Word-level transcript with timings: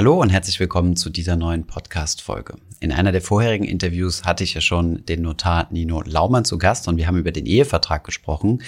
Hallo 0.00 0.18
und 0.18 0.30
herzlich 0.30 0.58
willkommen 0.58 0.96
zu 0.96 1.10
dieser 1.10 1.36
neuen 1.36 1.66
Podcast-Folge. 1.66 2.56
In 2.80 2.90
einer 2.90 3.12
der 3.12 3.20
vorherigen 3.20 3.66
Interviews 3.66 4.24
hatte 4.24 4.44
ich 4.44 4.54
ja 4.54 4.62
schon 4.62 5.04
den 5.04 5.20
Notar 5.20 5.68
Nino 5.70 6.00
Laumann 6.00 6.46
zu 6.46 6.56
Gast 6.56 6.88
und 6.88 6.96
wir 6.96 7.06
haben 7.06 7.18
über 7.18 7.32
den 7.32 7.44
Ehevertrag 7.44 8.02
gesprochen. 8.02 8.62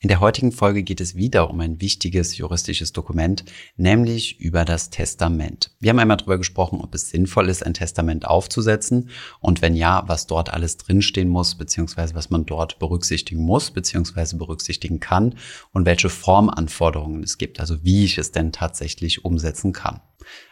In 0.00 0.08
der 0.08 0.20
heutigen 0.20 0.50
Folge 0.50 0.82
geht 0.82 1.02
es 1.02 1.14
wieder 1.14 1.50
um 1.50 1.60
ein 1.60 1.82
wichtiges 1.82 2.38
juristisches 2.38 2.94
Dokument, 2.94 3.44
nämlich 3.76 4.40
über 4.40 4.64
das 4.64 4.88
Testament. 4.88 5.72
Wir 5.78 5.90
haben 5.90 5.98
einmal 5.98 6.16
darüber 6.16 6.38
gesprochen, 6.38 6.80
ob 6.80 6.94
es 6.94 7.10
sinnvoll 7.10 7.50
ist, 7.50 7.66
ein 7.66 7.74
Testament 7.74 8.26
aufzusetzen 8.26 9.10
und 9.40 9.60
wenn 9.60 9.74
ja, 9.76 10.04
was 10.06 10.26
dort 10.26 10.48
alles 10.48 10.78
drinstehen 10.78 11.28
muss, 11.28 11.56
beziehungsweise 11.56 12.14
was 12.14 12.30
man 12.30 12.46
dort 12.46 12.78
berücksichtigen 12.78 13.42
muss, 13.42 13.72
beziehungsweise 13.72 14.38
berücksichtigen 14.38 15.00
kann 15.00 15.34
und 15.70 15.84
welche 15.84 16.08
Formanforderungen 16.08 17.22
es 17.22 17.36
gibt, 17.36 17.60
also 17.60 17.84
wie 17.84 18.06
ich 18.06 18.16
es 18.16 18.32
denn 18.32 18.52
tatsächlich 18.52 19.26
umsetzen 19.26 19.74
kann. 19.74 20.00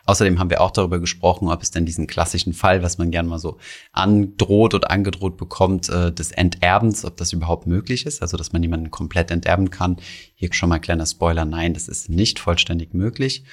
Außerdem 0.05 0.39
haben 0.39 0.51
wir 0.51 0.61
auch 0.61 0.71
darüber 0.71 1.01
gesprochen, 1.01 1.49
ob 1.49 1.63
es 1.63 1.71
denn 1.71 1.85
diesen 1.85 2.07
klassischen 2.07 2.53
Fall, 2.53 2.83
was 2.83 2.99
man 2.99 3.11
gerne 3.11 3.29
mal 3.29 3.39
so 3.39 3.59
androht 3.93 4.75
oder 4.75 4.91
angedroht 4.91 5.37
bekommt, 5.37 5.89
äh, 5.89 6.13
des 6.13 6.33
Enterbens, 6.33 7.05
ob 7.05 7.17
das 7.17 7.33
überhaupt 7.33 7.67
möglich 7.67 8.07
ist, 8.07 8.23
also 8.23 8.37
dass 8.37 8.53
man 8.53 8.63
jemanden 8.63 8.91
komplett 8.91 9.31
enterben 9.31 9.71
kann. 9.71 9.97
Hier 10.35 10.53
schon 10.53 10.69
mal 10.69 10.79
kleiner 10.79 11.07
Spoiler, 11.07 11.45
nein, 11.45 11.75
das 11.75 11.89
ist 11.89 12.09
nicht 12.09 12.39
vollständig 12.39 12.95
möglich. 12.95 13.45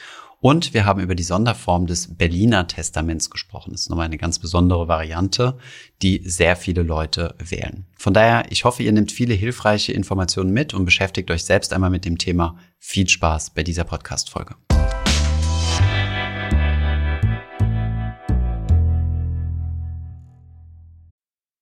Und 0.43 0.73
wir 0.73 0.83
haben 0.83 0.99
über 0.99 1.15
die 1.15 1.23
Sonderform 1.23 1.87
des 1.87 2.17
Berliner 2.17 2.67
Testaments 2.67 3.29
gesprochen. 3.29 3.71
Das 3.71 3.83
ist 3.83 3.89
nochmal 3.89 4.07
eine 4.07 4.17
ganz 4.17 4.39
besondere 4.39 4.89
Variante, 4.89 5.57
die 6.01 6.21
sehr 6.25 6.57
viele 6.57 6.83
Leute 6.83 7.33
wählen. 7.39 7.85
Von 7.97 8.13
daher, 8.13 8.43
ich 8.49 8.65
hoffe, 8.65 8.83
ihr 8.83 8.91
nehmt 8.91 9.13
viele 9.13 9.35
hilfreiche 9.35 9.93
Informationen 9.93 10.51
mit 10.51 10.73
und 10.73 10.83
beschäftigt 10.83 11.31
euch 11.31 11.45
selbst 11.45 11.71
einmal 11.71 11.91
mit 11.91 12.03
dem 12.03 12.17
Thema. 12.17 12.57
Viel 12.77 13.07
Spaß 13.07 13.51
bei 13.51 13.63
dieser 13.63 13.85
Podcast-Folge. 13.85 14.55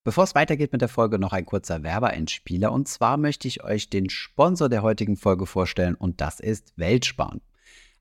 Bevor 0.04 0.24
es 0.24 0.34
weitergeht 0.34 0.72
mit 0.72 0.82
der 0.82 0.90
Folge, 0.90 1.20
noch 1.20 1.32
ein 1.32 1.46
kurzer 1.46 1.84
Werbeeinspieler. 1.84 2.72
Und 2.72 2.88
zwar 2.88 3.18
möchte 3.18 3.48
ich 3.48 3.64
euch 3.64 3.88
den 3.88 4.10
Sponsor 4.10 4.68
der 4.68 4.82
heutigen 4.82 5.16
Folge 5.16 5.46
vorstellen 5.46 5.94
und 5.94 6.22
das 6.22 6.40
ist 6.40 6.74
Weltsparen. 6.76 7.42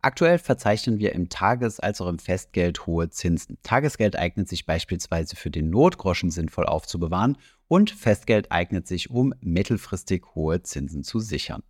Aktuell 0.00 0.38
verzeichnen 0.38 0.98
wir 0.98 1.12
im 1.12 1.28
Tages- 1.28 1.78
als 1.78 2.00
auch 2.00 2.08
im 2.08 2.18
Festgeld 2.18 2.86
hohe 2.86 3.10
Zinsen. 3.10 3.58
Tagesgeld 3.62 4.16
eignet 4.16 4.48
sich 4.48 4.64
beispielsweise 4.64 5.36
für 5.36 5.50
den 5.50 5.68
Notgroschen 5.68 6.30
sinnvoll 6.30 6.64
aufzubewahren 6.64 7.36
und 7.68 7.90
Festgeld 7.90 8.50
eignet 8.50 8.88
sich, 8.88 9.10
um 9.10 9.34
mittelfristig 9.42 10.24
hohe 10.34 10.62
Zinsen 10.62 11.02
zu 11.02 11.20
sichern. 11.20 11.62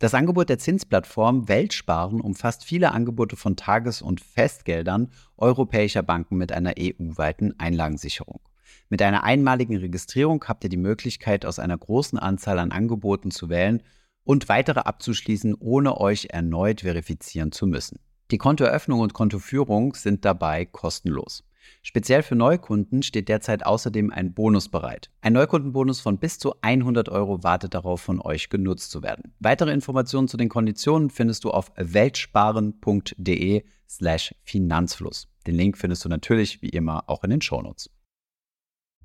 Das 0.00 0.14
Angebot 0.14 0.48
der 0.48 0.58
Zinsplattform 0.58 1.46
Weltsparen 1.46 2.20
umfasst 2.20 2.64
viele 2.64 2.90
Angebote 2.90 3.36
von 3.36 3.54
Tages- 3.54 4.02
und 4.02 4.20
Festgeldern 4.20 5.12
europäischer 5.36 6.02
Banken 6.02 6.36
mit 6.36 6.50
einer 6.50 6.74
EU-weiten 6.76 7.54
Einlagensicherung. 7.60 8.40
Mit 8.88 9.02
einer 9.02 9.24
einmaligen 9.24 9.76
Registrierung 9.76 10.44
habt 10.46 10.64
ihr 10.64 10.70
die 10.70 10.76
Möglichkeit, 10.76 11.44
aus 11.46 11.58
einer 11.58 11.78
großen 11.78 12.18
Anzahl 12.18 12.58
an 12.58 12.72
Angeboten 12.72 13.30
zu 13.30 13.48
wählen 13.48 13.82
und 14.24 14.48
weitere 14.48 14.80
abzuschließen, 14.80 15.54
ohne 15.58 16.00
euch 16.00 16.28
erneut 16.30 16.82
verifizieren 16.82 17.52
zu 17.52 17.66
müssen. 17.66 17.98
Die 18.30 18.38
Kontoeröffnung 18.38 19.00
und 19.00 19.14
Kontoführung 19.14 19.94
sind 19.94 20.24
dabei 20.24 20.64
kostenlos. 20.64 21.44
Speziell 21.82 22.22
für 22.22 22.34
Neukunden 22.34 23.02
steht 23.02 23.28
derzeit 23.28 23.66
außerdem 23.66 24.12
ein 24.12 24.34
Bonus 24.34 24.68
bereit. 24.68 25.10
Ein 25.20 25.34
Neukundenbonus 25.34 26.00
von 26.00 26.18
bis 26.18 26.38
zu 26.38 26.54
100 26.60 27.08
Euro 27.08 27.42
wartet 27.42 27.74
darauf, 27.74 28.00
von 28.00 28.20
euch 28.20 28.48
genutzt 28.48 28.90
zu 28.90 29.02
werden. 29.02 29.34
Weitere 29.38 29.72
Informationen 29.72 30.28
zu 30.28 30.36
den 30.36 30.48
Konditionen 30.48 31.10
findest 31.10 31.44
du 31.44 31.50
auf 31.50 31.72
weltsparen.de 31.76 33.64
slash 33.88 34.34
Finanzfluss. 34.44 35.28
Den 35.46 35.54
Link 35.56 35.76
findest 35.76 36.04
du 36.04 36.08
natürlich 36.08 36.62
wie 36.62 36.68
immer 36.68 37.04
auch 37.08 37.24
in 37.24 37.30
den 37.30 37.42
Shownotes. 37.42 37.90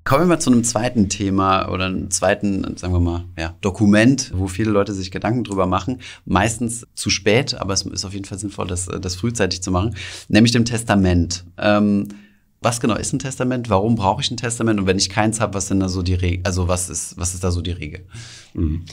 Kommen 0.07 0.21
wir 0.21 0.27
mal 0.27 0.39
zu 0.39 0.49
einem 0.49 0.63
zweiten 0.63 1.09
Thema 1.09 1.67
oder 1.67 1.87
einem 1.87 2.09
zweiten, 2.11 2.77
sagen 2.77 2.93
wir 2.93 3.01
mal, 3.01 3.25
ja, 3.37 3.57
Dokument, 3.59 4.31
wo 4.33 4.47
viele 4.47 4.71
Leute 4.71 4.93
sich 4.93 5.11
Gedanken 5.11 5.43
drüber 5.43 5.65
machen. 5.65 5.99
Meistens 6.23 6.87
zu 6.95 7.09
spät, 7.09 7.55
aber 7.55 7.73
es 7.73 7.81
ist 7.81 8.05
auf 8.05 8.13
jeden 8.13 8.23
Fall 8.23 8.37
sinnvoll, 8.37 8.67
das, 8.67 8.85
das 8.85 9.17
frühzeitig 9.17 9.61
zu 9.61 9.69
machen, 9.69 9.97
nämlich 10.29 10.53
dem 10.53 10.63
Testament. 10.63 11.43
Ähm, 11.57 12.07
was 12.61 12.79
genau 12.79 12.95
ist 12.95 13.11
ein 13.11 13.19
Testament? 13.19 13.69
Warum 13.69 13.95
brauche 13.95 14.21
ich 14.21 14.31
ein 14.31 14.37
Testament? 14.37 14.79
Und 14.79 14.87
wenn 14.87 14.97
ich 14.97 15.09
keins 15.09 15.41
habe, 15.41 15.55
was 15.55 15.67
sind 15.67 15.81
da 15.81 15.89
so 15.89 16.01
die 16.01 16.13
Regel? 16.13 16.39
Also 16.45 16.69
was 16.69 16.89
ist, 16.89 17.17
was 17.17 17.33
ist 17.33 17.43
da 17.43 17.51
so 17.51 17.61
die 17.61 17.71
Regel? 17.71 18.05
Mhm. 18.53 18.85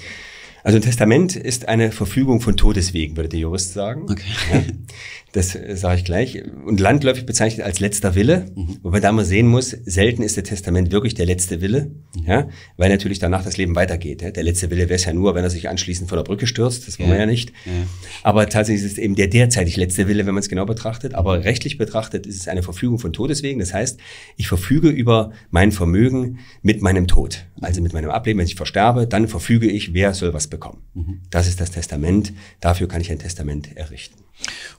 Also 0.65 0.79
ein 0.79 0.83
Testament 0.83 1.37
ist 1.37 1.69
eine 1.69 1.93
Verfügung 1.93 2.41
von 2.41 2.57
Todeswegen, 2.57 3.17
würde 3.17 3.29
der 3.29 3.39
Jurist 3.39 3.75
sagen. 3.75 4.11
Okay. 4.11 4.25
Ja, 4.53 4.63
das 5.35 5.55
äh, 5.57 5.77
sage 5.77 5.99
ich 5.99 6.05
gleich. 6.05 6.43
Und 6.65 6.81
landläufig 6.81 7.27
bezeichnet 7.27 7.67
als 7.67 7.81
letzter 7.81 8.15
Wille, 8.15 8.47
mhm. 8.55 8.79
wobei 8.83 9.01
da 9.01 9.11
man 9.11 9.25
sehen 9.25 9.49
muss, 9.49 9.71
selten 9.71 10.23
ist 10.23 10.37
der 10.37 10.45
Testament 10.45 10.93
wirklich 10.93 11.15
der 11.15 11.27
letzte 11.27 11.61
Wille, 11.61 11.91
mhm. 12.17 12.25
ja, 12.25 12.49
weil 12.77 12.89
natürlich 12.89 13.19
danach 13.19 13.45
das 13.45 13.57
Leben 13.57 13.75
weitergeht. 13.75 14.23
Ja. 14.23 14.31
Der 14.31 14.45
letzte 14.45 14.71
Wille 14.71 14.85
wäre 14.85 14.95
es 14.95 15.05
ja 15.05 15.13
nur, 15.13 15.35
wenn 15.35 15.43
er 15.43 15.51
sich 15.51 15.69
anschließend 15.69 16.09
von 16.09 16.17
der 16.17 16.23
Brücke 16.23 16.47
stürzt, 16.47 16.87
das 16.87 16.99
wollen 17.01 17.09
ja. 17.09 17.15
wir 17.17 17.21
ja 17.21 17.27
nicht. 17.27 17.51
Ja. 17.67 17.73
Aber 18.23 18.49
tatsächlich 18.49 18.85
ist 18.85 18.93
es 18.93 18.99
eben 18.99 19.17
der 19.17 19.27
derzeitig 19.27 19.77
letzte 19.77 20.07
Wille, 20.07 20.25
wenn 20.25 20.35
man 20.35 20.43
es 20.43 20.49
genau 20.49 20.67
betrachtet. 20.67 21.15
Aber 21.15 21.43
rechtlich 21.45 21.79
betrachtet 21.79 22.27
ist 22.27 22.37
es 22.37 22.49
eine 22.49 22.63
Verfügung 22.63 23.01
von 23.01 23.13
Todeswegen. 23.13 23.59
Das 23.59 23.75
heißt, 23.75 23.99
ich 24.37 24.47
verfüge 24.47 24.89
über 24.89 25.33
mein 25.51 25.73
Vermögen 25.73 26.39
mit 26.63 26.81
meinem 26.81 27.09
Tod, 27.09 27.45
also 27.61 27.83
mit 27.83 27.93
meinem 27.93 28.11
Ableben. 28.11 28.39
Wenn 28.39 28.47
ich 28.47 28.55
versterbe, 28.55 29.09
dann 29.09 29.27
verfüge 29.27 29.69
ich, 29.69 29.95
wer 29.95 30.15
soll 30.15 30.33
was 30.33 30.47
bekommen. 30.47 30.83
Mhm. 30.95 31.21
Das 31.31 31.49
ist 31.49 31.61
das 31.61 31.73
Testament. 31.73 32.33
Dafür 32.61 32.87
kann 32.87 33.01
ich 33.01 33.11
ein 33.11 33.19
Testament 33.19 33.77
errichten. 33.77 34.24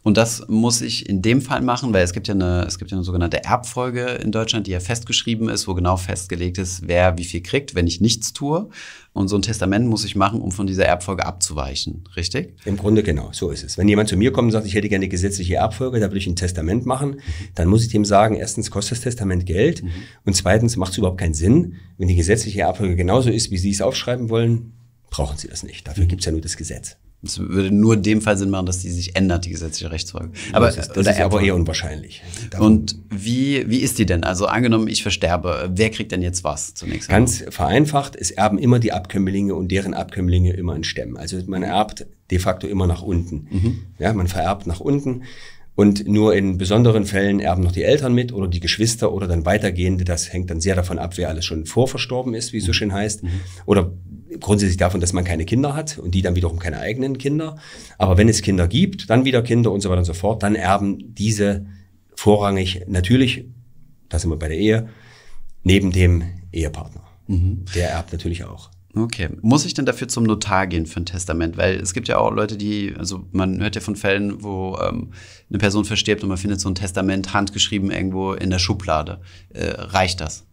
Und 0.03 0.17
das 0.17 0.45
muss 0.47 0.81
ich 0.81 1.09
in 1.09 1.21
dem 1.21 1.41
Fall 1.41 1.61
machen, 1.61 1.93
weil 1.93 2.03
es 2.03 2.13
gibt 2.13 2.27
ja 2.27 2.33
eine, 2.33 2.65
es 2.67 2.77
gibt 2.77 2.91
ja 2.91 2.97
eine 2.97 3.03
sogenannte 3.03 3.43
Erbfolge 3.43 4.05
in 4.05 4.31
Deutschland, 4.31 4.67
die 4.67 4.71
ja 4.71 4.79
festgeschrieben 4.79 5.49
ist, 5.49 5.67
wo 5.67 5.73
genau 5.73 5.97
festgelegt 5.97 6.57
ist, 6.57 6.87
wer 6.87 7.17
wie 7.17 7.23
viel 7.23 7.41
kriegt, 7.41 7.73
wenn 7.73 7.87
ich 7.87 8.01
nichts 8.01 8.33
tue. 8.33 8.69
Und 9.13 9.29
so 9.29 9.37
ein 9.37 9.41
Testament 9.41 9.87
muss 9.87 10.03
ich 10.03 10.15
machen, 10.15 10.41
um 10.41 10.51
von 10.51 10.67
dieser 10.67 10.85
Erbfolge 10.85 11.25
abzuweichen, 11.25 12.03
richtig? 12.15 12.53
Im 12.65 12.77
Grunde 12.77 13.01
genau, 13.01 13.29
so 13.31 13.49
ist 13.49 13.63
es. 13.63 13.77
Wenn 13.77 13.87
jemand 13.87 14.09
zu 14.09 14.17
mir 14.17 14.31
kommt 14.31 14.47
und 14.47 14.51
sagt, 14.51 14.67
ich 14.67 14.75
hätte 14.75 14.89
gerne 14.89 15.05
eine 15.05 15.09
gesetzliche 15.09 15.55
Erbfolge, 15.55 15.99
da 15.99 16.11
will 16.11 16.17
ich 16.17 16.27
ein 16.27 16.35
Testament 16.35 16.85
machen, 16.85 17.21
dann 17.55 17.67
muss 17.67 17.81
ich 17.81 17.87
dem 17.89 18.03
sagen, 18.03 18.35
erstens 18.35 18.69
kostet 18.69 18.97
das 18.97 19.03
Testament 19.03 19.45
Geld 19.45 19.83
mhm. 19.83 19.91
und 20.25 20.35
zweitens 20.35 20.75
macht 20.75 20.91
es 20.91 20.97
überhaupt 20.97 21.19
keinen 21.19 21.33
Sinn, 21.33 21.75
wenn 21.97 22.09
die 22.09 22.15
gesetzliche 22.15 22.61
Erbfolge 22.61 22.95
genauso 22.95 23.29
ist, 23.29 23.51
wie 23.51 23.57
Sie 23.57 23.71
es 23.71 23.81
aufschreiben 23.81 24.29
wollen, 24.29 24.73
brauchen 25.09 25.37
Sie 25.37 25.47
das 25.47 25.63
nicht. 25.63 25.87
Dafür 25.87 26.03
mhm. 26.03 26.09
gibt 26.09 26.21
es 26.21 26.25
ja 26.25 26.31
nur 26.33 26.41
das 26.41 26.57
Gesetz. 26.57 26.97
Es 27.23 27.39
würde 27.39 27.71
nur 27.71 27.95
in 27.95 28.03
dem 28.03 28.21
Fall 28.21 28.37
Sinn 28.37 28.49
machen, 28.49 28.65
dass 28.65 28.79
die 28.79 28.91
sich 28.91 29.15
ändert, 29.15 29.45
die 29.45 29.49
gesetzliche 29.49 29.91
Rechtsfolge. 29.91 30.31
Aber 30.53 30.67
das 30.67 30.77
ist, 30.77 30.91
das 30.91 31.07
ist 31.07 31.19
aber 31.19 31.41
eher 31.41 31.55
unwahrscheinlich. 31.55 32.21
Davon 32.51 32.67
und 32.67 32.99
wie, 33.09 33.69
wie 33.69 33.79
ist 33.79 33.97
die 33.97 34.05
denn? 34.05 34.23
Also 34.23 34.45
angenommen, 34.45 34.87
ich 34.87 35.01
versterbe, 35.01 35.71
wer 35.73 35.89
kriegt 35.89 36.11
denn 36.11 36.21
jetzt 36.21 36.43
was 36.43 36.75
zunächst? 36.75 37.09
Ganz 37.09 37.39
einmal? 37.39 37.51
vereinfacht, 37.51 38.15
es 38.15 38.31
erben 38.31 38.59
immer 38.59 38.79
die 38.79 38.91
Abkömmlinge 38.91 39.55
und 39.55 39.71
deren 39.71 39.93
Abkömmlinge 39.93 40.53
immer 40.53 40.75
in 40.75 40.83
Stämmen. 40.83 41.17
Also 41.17 41.37
man 41.47 41.63
erbt 41.63 42.05
de 42.31 42.39
facto 42.39 42.67
immer 42.67 42.87
nach 42.87 43.01
unten. 43.01 43.47
Mhm. 43.49 43.79
Ja, 43.99 44.13
man 44.13 44.27
vererbt 44.27 44.67
nach 44.67 44.79
unten. 44.79 45.23
Und 45.75 46.07
nur 46.07 46.33
in 46.33 46.57
besonderen 46.57 47.05
Fällen 47.05 47.41
erben 47.41 47.61
noch 47.61 47.73
die 47.73 47.83
Eltern 47.83 48.13
mit 48.13 48.31
oder 48.31 48.47
die 48.47 48.61
Geschwister 48.61 49.11
oder 49.11 49.27
dann 49.27 49.45
weitergehende. 49.45 50.05
Das 50.05 50.31
hängt 50.31 50.49
dann 50.49 50.61
sehr 50.61 50.75
davon 50.75 50.97
ab, 50.97 51.17
wer 51.17 51.27
alles 51.27 51.43
schon 51.43 51.65
vorverstorben 51.65 52.33
ist, 52.33 52.53
wie 52.53 52.59
es 52.59 52.65
so 52.65 52.71
schön 52.71 52.93
heißt. 52.93 53.23
Mhm. 53.23 53.29
Oder 53.65 53.91
grundsätzlich 54.39 54.77
davon, 54.77 55.01
dass 55.01 55.13
man 55.13 55.23
keine 55.23 55.45
Kinder 55.45 55.75
hat 55.75 55.97
und 55.97 56.11
die 56.11 56.21
dann 56.21 56.35
wiederum 56.35 56.59
keine 56.59 56.79
eigenen 56.79 57.17
Kinder. 57.17 57.57
Aber 57.97 58.17
wenn 58.17 58.29
es 58.29 58.41
Kinder 58.41 58.67
gibt, 58.67 59.09
dann 59.09 59.25
wieder 59.25 59.41
Kinder 59.41 59.71
und 59.71 59.81
so 59.81 59.89
weiter 59.89 59.99
und 59.99 60.05
so 60.05 60.13
fort, 60.13 60.43
dann 60.43 60.55
erben 60.55 61.13
diese 61.15 61.65
vorrangig 62.15 62.81
natürlich, 62.87 63.45
da 64.09 64.19
sind 64.19 64.29
wir 64.29 64.37
bei 64.37 64.47
der 64.47 64.57
Ehe, 64.57 64.89
neben 65.63 65.91
dem 65.91 66.23
Ehepartner. 66.51 67.03
Mhm. 67.27 67.65
Der 67.75 67.89
erbt 67.89 68.11
natürlich 68.13 68.43
auch. 68.43 68.69
Okay. 68.95 69.27
Muss 69.41 69.65
ich 69.65 69.73
denn 69.73 69.85
dafür 69.85 70.07
zum 70.07 70.23
Notar 70.23 70.67
gehen 70.67 70.85
für 70.85 71.01
ein 71.01 71.05
Testament? 71.05 71.57
Weil 71.57 71.75
es 71.75 71.93
gibt 71.93 72.07
ja 72.07 72.17
auch 72.17 72.31
Leute, 72.31 72.55
die, 72.55 72.93
also 72.97 73.25
man 73.33 73.59
hört 73.59 73.75
ja 73.75 73.81
von 73.81 73.97
Fällen, 73.97 74.41
wo 74.41 74.77
ähm, 74.81 75.11
eine 75.49 75.59
Person 75.59 75.83
verstirbt 75.83 76.23
und 76.23 76.29
man 76.29 76.37
findet 76.37 76.61
so 76.61 76.69
ein 76.69 76.75
Testament 76.75 77.33
handgeschrieben 77.33 77.91
irgendwo 77.91 78.33
in 78.33 78.49
der 78.49 78.59
Schublade. 78.59 79.19
Äh, 79.49 79.71
reicht 79.71 80.21
das? 80.21 80.45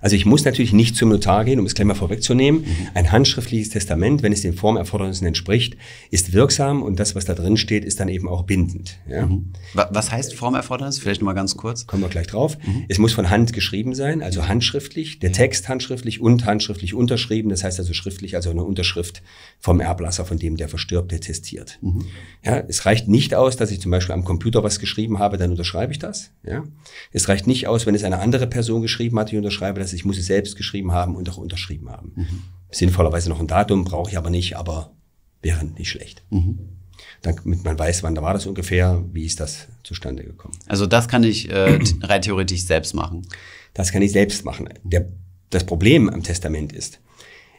Also 0.00 0.16
ich 0.16 0.26
muss 0.26 0.44
natürlich 0.44 0.72
nicht 0.72 0.96
zum 0.96 1.10
Notar 1.10 1.44
gehen, 1.44 1.60
um 1.60 1.66
es 1.66 1.74
gleich 1.74 1.86
mal 1.86 1.94
vorwegzunehmen. 1.94 2.62
Mhm. 2.62 2.66
Ein 2.94 3.12
handschriftliches 3.12 3.70
Testament, 3.70 4.22
wenn 4.22 4.32
es 4.32 4.42
den 4.42 4.54
Formerfordernissen 4.54 5.26
entspricht, 5.26 5.76
ist 6.10 6.32
wirksam 6.32 6.82
und 6.82 6.98
das, 6.98 7.14
was 7.14 7.24
da 7.24 7.34
drin 7.34 7.56
steht, 7.56 7.84
ist 7.84 8.00
dann 8.00 8.08
eben 8.08 8.28
auch 8.28 8.44
bindend. 8.44 8.98
Ja. 9.08 9.26
Mhm. 9.26 9.52
Was 9.74 10.10
heißt 10.10 10.34
Formerfordernis? 10.34 10.98
Vielleicht 10.98 11.20
nochmal 11.20 11.34
ganz 11.34 11.56
kurz. 11.56 11.86
Kommen 11.86 12.02
wir 12.02 12.08
gleich 12.08 12.26
drauf. 12.26 12.56
Mhm. 12.64 12.84
Es 12.88 12.98
muss 12.98 13.12
von 13.12 13.30
Hand 13.30 13.52
geschrieben 13.52 13.94
sein, 13.94 14.22
also 14.22 14.48
handschriftlich, 14.48 15.18
der 15.18 15.32
Text 15.32 15.68
handschriftlich 15.68 16.20
und 16.20 16.46
handschriftlich 16.46 16.94
unterschrieben. 16.94 17.50
Das 17.50 17.64
heißt 17.64 17.78
also 17.78 17.92
schriftlich, 17.92 18.36
also 18.36 18.50
eine 18.50 18.64
Unterschrift 18.64 19.22
vom 19.58 19.80
Erblasser, 19.80 20.24
von 20.24 20.38
dem 20.38 20.56
der 20.56 20.68
Verstirbte 20.68 21.20
testiert. 21.20 21.78
Mhm. 21.82 22.06
Ja, 22.44 22.62
es 22.66 22.86
reicht 22.86 23.08
nicht 23.08 23.34
aus, 23.34 23.56
dass 23.56 23.70
ich 23.70 23.80
zum 23.80 23.90
Beispiel 23.90 24.14
am 24.14 24.24
Computer 24.24 24.62
was 24.62 24.78
geschrieben 24.78 25.18
habe, 25.18 25.36
dann 25.36 25.50
unterschreibe 25.50 25.92
ich 25.92 25.98
das. 25.98 26.30
Ja. 26.42 26.64
Es 27.12 27.28
reicht 27.28 27.46
nicht 27.46 27.66
aus, 27.66 27.86
wenn 27.86 27.94
es 27.94 28.04
eine 28.04 28.18
andere 28.18 28.46
Person 28.46 28.82
geschrieben 28.82 29.18
hat, 29.18 29.30
ich 29.30 29.36
unterschreibe 29.36 29.80
das. 29.80 29.89
Ich 29.92 30.04
muss 30.04 30.18
es 30.18 30.26
selbst 30.26 30.56
geschrieben 30.56 30.92
haben 30.92 31.16
und 31.16 31.28
auch 31.28 31.36
unterschrieben 31.36 31.90
haben. 31.90 32.12
Mhm. 32.14 32.42
Sinnvollerweise 32.70 33.28
noch 33.28 33.40
ein 33.40 33.46
Datum 33.46 33.84
brauche 33.84 34.10
ich 34.10 34.18
aber 34.18 34.30
nicht, 34.30 34.56
aber 34.56 34.92
wäre 35.42 35.64
nicht 35.64 35.90
schlecht. 35.90 36.22
Mhm. 36.30 36.58
damit 37.22 37.64
man 37.64 37.78
weiß, 37.78 38.02
wann 38.02 38.14
da 38.14 38.22
war 38.22 38.34
das 38.34 38.46
ungefähr, 38.46 39.04
wie 39.12 39.24
ist 39.24 39.40
das 39.40 39.68
zustande 39.82 40.22
gekommen. 40.22 40.54
Also 40.66 40.86
das 40.86 41.08
kann 41.08 41.24
ich 41.24 41.50
äh, 41.50 41.78
rein 42.02 42.22
theoretisch 42.22 42.64
selbst 42.64 42.94
machen. 42.94 43.26
Das 43.74 43.92
kann 43.92 44.02
ich 44.02 44.12
selbst 44.12 44.44
machen. 44.44 44.68
Der, 44.82 45.08
das 45.50 45.64
Problem 45.64 46.08
am 46.08 46.22
Testament 46.22 46.72
ist, 46.72 47.00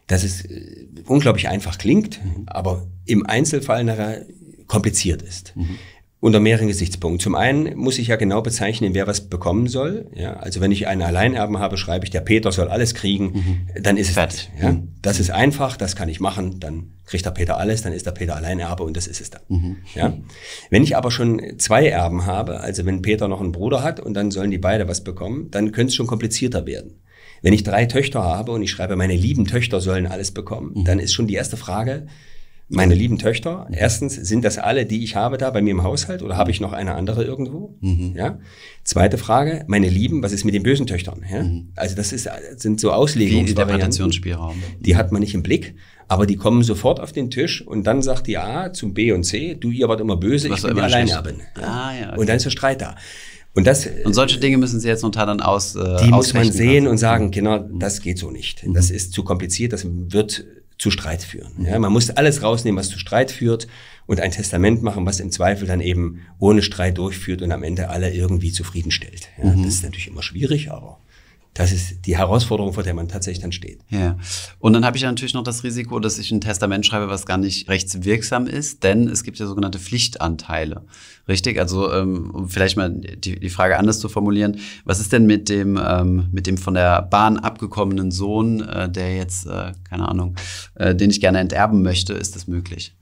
dass 0.07 0.23
es 0.23 0.45
äh, 0.45 0.87
unglaublich 1.05 1.47
einfach 1.47 1.77
klingt, 1.77 2.23
mhm. 2.23 2.43
aber 2.47 2.87
im 3.05 3.25
Einzelfall 3.25 3.83
nachher 3.83 4.25
kompliziert 4.67 5.21
ist. 5.21 5.55
Mhm 5.55 5.77
unter 6.21 6.39
mehreren 6.39 6.67
Gesichtspunkten. 6.67 7.19
Zum 7.19 7.35
einen 7.35 7.75
muss 7.75 7.97
ich 7.97 8.07
ja 8.07 8.15
genau 8.15 8.43
bezeichnen, 8.43 8.93
wer 8.93 9.07
was 9.07 9.21
bekommen 9.21 9.67
soll. 9.67 10.05
Ja, 10.13 10.33
also 10.35 10.61
wenn 10.61 10.71
ich 10.71 10.87
einen 10.87 11.01
Alleinerben 11.01 11.57
habe, 11.57 11.77
schreibe 11.77 12.05
ich, 12.05 12.11
der 12.11 12.21
Peter 12.21 12.51
soll 12.51 12.69
alles 12.69 12.93
kriegen, 12.93 13.25
mhm. 13.33 13.83
dann 13.83 13.97
ist 13.97 14.09
es 14.09 14.15
das. 14.15 14.47
Ja, 14.61 14.71
mhm. 14.71 14.89
Das 15.01 15.19
ist 15.19 15.31
einfach, 15.31 15.77
das 15.77 15.95
kann 15.95 16.09
ich 16.09 16.19
machen, 16.19 16.59
dann 16.59 16.91
kriegt 17.05 17.25
der 17.25 17.31
Peter 17.31 17.57
alles, 17.57 17.81
dann 17.81 17.91
ist 17.91 18.05
der 18.05 18.11
Peter 18.11 18.35
Alleinerbe 18.35 18.83
und 18.83 18.95
das 18.95 19.07
ist 19.07 19.19
es 19.19 19.31
dann. 19.31 19.41
Mhm. 19.49 19.77
Ja. 19.95 20.13
Wenn 20.69 20.83
ich 20.83 20.95
aber 20.95 21.09
schon 21.09 21.57
zwei 21.57 21.87
Erben 21.87 22.27
habe, 22.27 22.59
also 22.59 22.85
wenn 22.85 23.01
Peter 23.01 23.27
noch 23.27 23.41
einen 23.41 23.51
Bruder 23.51 23.81
hat 23.81 23.99
und 23.99 24.13
dann 24.13 24.29
sollen 24.29 24.51
die 24.51 24.59
beide 24.59 24.87
was 24.87 25.03
bekommen, 25.03 25.49
dann 25.49 25.71
könnte 25.71 25.89
es 25.89 25.95
schon 25.95 26.07
komplizierter 26.07 26.67
werden. 26.67 27.01
Wenn 27.41 27.53
ich 27.53 27.63
drei 27.63 27.87
Töchter 27.87 28.21
habe 28.21 28.51
und 28.51 28.61
ich 28.61 28.69
schreibe, 28.69 28.95
meine 28.95 29.15
lieben 29.15 29.45
Töchter 29.45 29.81
sollen 29.81 30.05
alles 30.05 30.29
bekommen, 30.29 30.73
mhm. 30.75 30.85
dann 30.85 30.99
ist 30.99 31.13
schon 31.13 31.25
die 31.25 31.33
erste 31.33 31.57
Frage, 31.57 32.05
meine 32.71 32.95
lieben 32.95 33.17
Töchter, 33.17 33.67
erstens, 33.71 34.15
sind 34.15 34.45
das 34.45 34.57
alle, 34.57 34.85
die 34.85 35.03
ich 35.03 35.15
habe 35.15 35.37
da 35.37 35.49
bei 35.49 35.61
mir 35.61 35.71
im 35.71 35.83
Haushalt 35.83 36.21
oder 36.21 36.37
habe 36.37 36.51
ich 36.51 36.61
noch 36.61 36.73
eine 36.73 36.95
andere 36.95 37.23
irgendwo? 37.23 37.75
Mhm. 37.81 38.13
Ja. 38.15 38.39
Zweite 38.83 39.17
Frage, 39.17 39.65
meine 39.67 39.89
Lieben, 39.89 40.23
was 40.23 40.31
ist 40.31 40.45
mit 40.45 40.53
den 40.53 40.63
bösen 40.63 40.87
Töchtern? 40.87 41.23
Ja? 41.29 41.43
Mhm. 41.43 41.73
Also 41.75 41.95
das 41.95 42.13
ist, 42.13 42.29
sind 42.57 42.79
so 42.79 42.91
Auslegungsvarianten. 42.91 44.11
Die 44.79 44.95
hat 44.95 45.11
man 45.11 45.19
nicht 45.21 45.33
im 45.33 45.43
Blick, 45.43 45.75
aber 46.07 46.25
die 46.25 46.37
kommen 46.37 46.63
sofort 46.63 46.99
auf 46.99 47.11
den 47.11 47.29
Tisch 47.29 47.65
und 47.65 47.85
dann 47.85 48.01
sagt 48.01 48.27
die 48.27 48.37
A 48.37 48.71
zum 48.73 48.93
B 48.93 49.11
und 49.11 49.23
C, 49.23 49.55
du, 49.55 49.69
ihr 49.69 49.87
wart 49.89 49.99
immer 50.01 50.17
böse, 50.17 50.49
was 50.49 50.59
ich 50.59 50.67
bin 50.67 50.75
die 50.75 50.81
Alleinerbin. 50.81 51.41
Ah, 51.55 51.93
ja, 51.93 52.09
okay. 52.09 52.19
Und 52.19 52.29
dann 52.29 52.37
ist 52.37 52.45
der 52.45 52.51
Streit 52.51 52.81
da. 52.81 52.95
Und, 53.53 53.67
das, 53.67 53.87
und 54.05 54.13
solche 54.13 54.39
Dinge 54.39 54.57
müssen 54.57 54.79
Sie 54.79 54.87
jetzt 54.87 55.03
notar 55.03 55.25
dann 55.25 55.41
aus. 55.41 55.75
Äh, 55.75 56.05
die 56.05 56.09
muss 56.09 56.33
man 56.33 56.49
sehen 56.51 56.87
und 56.87 56.97
sagen, 56.97 57.31
genau, 57.31 57.59
das 57.59 58.01
geht 58.01 58.17
so 58.17 58.31
nicht. 58.31 58.65
Mhm. 58.65 58.73
Das 58.73 58.89
ist 58.89 59.11
zu 59.11 59.23
kompliziert, 59.23 59.73
das 59.73 59.85
wird 59.85 60.45
zu 60.81 60.89
Streit 60.89 61.21
führen. 61.21 61.63
Ja, 61.63 61.77
man 61.77 61.93
muss 61.93 62.09
alles 62.09 62.41
rausnehmen, 62.41 62.79
was 62.79 62.89
zu 62.89 62.97
Streit 62.97 63.29
führt 63.29 63.67
und 64.07 64.19
ein 64.19 64.31
Testament 64.31 64.81
machen, 64.81 65.05
was 65.05 65.19
im 65.19 65.29
Zweifel 65.29 65.67
dann 65.67 65.79
eben 65.79 66.21
ohne 66.39 66.63
Streit 66.63 66.97
durchführt 66.97 67.43
und 67.43 67.51
am 67.51 67.61
Ende 67.61 67.89
alle 67.89 68.11
irgendwie 68.11 68.51
zufriedenstellt. 68.51 69.29
Ja, 69.37 69.51
mhm. 69.51 69.63
Das 69.63 69.75
ist 69.75 69.83
natürlich 69.83 70.07
immer 70.07 70.23
schwierig, 70.23 70.71
aber 70.71 70.99
das 71.53 71.73
ist 71.73 72.05
die 72.05 72.17
Herausforderung, 72.17 72.73
vor 72.73 72.83
der 72.83 72.93
man 72.93 73.09
tatsächlich 73.09 73.41
dann 73.41 73.51
steht. 73.51 73.81
Ja. 73.89 74.17
Und 74.59 74.71
dann 74.73 74.85
habe 74.85 74.95
ich 74.95 75.03
natürlich 75.03 75.33
noch 75.33 75.43
das 75.43 75.63
Risiko, 75.63 75.99
dass 75.99 76.17
ich 76.17 76.31
ein 76.31 76.39
Testament 76.39 76.85
schreibe, 76.85 77.09
was 77.09 77.25
gar 77.25 77.37
nicht 77.37 77.67
rechtswirksam 77.67 78.47
ist, 78.47 78.83
denn 78.83 79.07
es 79.07 79.23
gibt 79.23 79.37
ja 79.37 79.47
sogenannte 79.47 79.77
Pflichtanteile. 79.77 80.85
Richtig? 81.27 81.59
Also 81.59 81.91
ähm, 81.91 82.31
um 82.31 82.49
vielleicht 82.49 82.77
mal 82.77 82.89
die, 82.89 83.39
die 83.39 83.49
Frage 83.49 83.77
anders 83.77 83.99
zu 83.99 84.07
formulieren, 84.07 84.59
was 84.85 85.01
ist 85.01 85.11
denn 85.11 85.25
mit 85.25 85.49
dem, 85.49 85.77
ähm, 85.83 86.29
mit 86.31 86.47
dem 86.47 86.57
von 86.57 86.73
der 86.73 87.01
Bahn 87.01 87.37
abgekommenen 87.37 88.11
Sohn, 88.11 88.61
äh, 88.61 88.89
der 88.89 89.15
jetzt, 89.15 89.45
äh, 89.45 89.73
keine 89.89 90.07
Ahnung, 90.07 90.35
äh, 90.75 90.95
den 90.95 91.09
ich 91.09 91.19
gerne 91.19 91.39
enterben 91.39 91.81
möchte, 91.81 92.13
ist 92.13 92.35
das 92.35 92.47
möglich? 92.47 92.95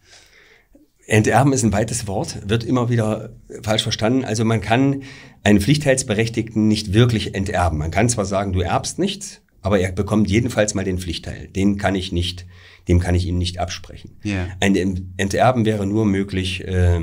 Enterben 1.10 1.54
ist 1.54 1.64
ein 1.64 1.74
weites 1.74 2.06
Wort, 2.06 2.38
wird 2.48 2.64
immer 2.64 2.90
wieder 2.90 3.32
falsch 3.64 3.82
verstanden. 3.82 4.24
Also 4.24 4.46
man 4.46 4.62
kann 4.62 5.02
einen 5.44 5.60
Pflichtteilsberechtigten 5.60 6.68
nicht 6.68 6.94
wirklich 6.94 7.34
enterben. 7.34 7.80
Man 7.80 7.90
kann 7.90 8.10
zwar 8.10 8.26
sagen, 8.26 8.54
du 8.54 8.62
erbst 8.62 9.00
nichts, 9.00 9.42
aber 9.62 9.80
er 9.80 9.92
bekommt 9.92 10.30
jedenfalls 10.30 10.76
mal 10.76 10.86
den 10.86 11.00
Pflichtteil. 11.00 11.48
Den 11.48 11.78
kann 11.78 11.96
ich 11.96 12.12
nicht, 12.12 12.46
dem 12.88 13.00
kann 13.00 13.16
ich 13.16 13.26
ihm 13.26 13.40
nicht 13.40 13.58
absprechen. 13.58 14.18
Yeah. 14.24 14.50
Ein 14.60 15.14
Enterben 15.18 15.66
wäre 15.66 15.88
nur 15.88 16.06
möglich 16.06 16.68
äh, 16.68 17.02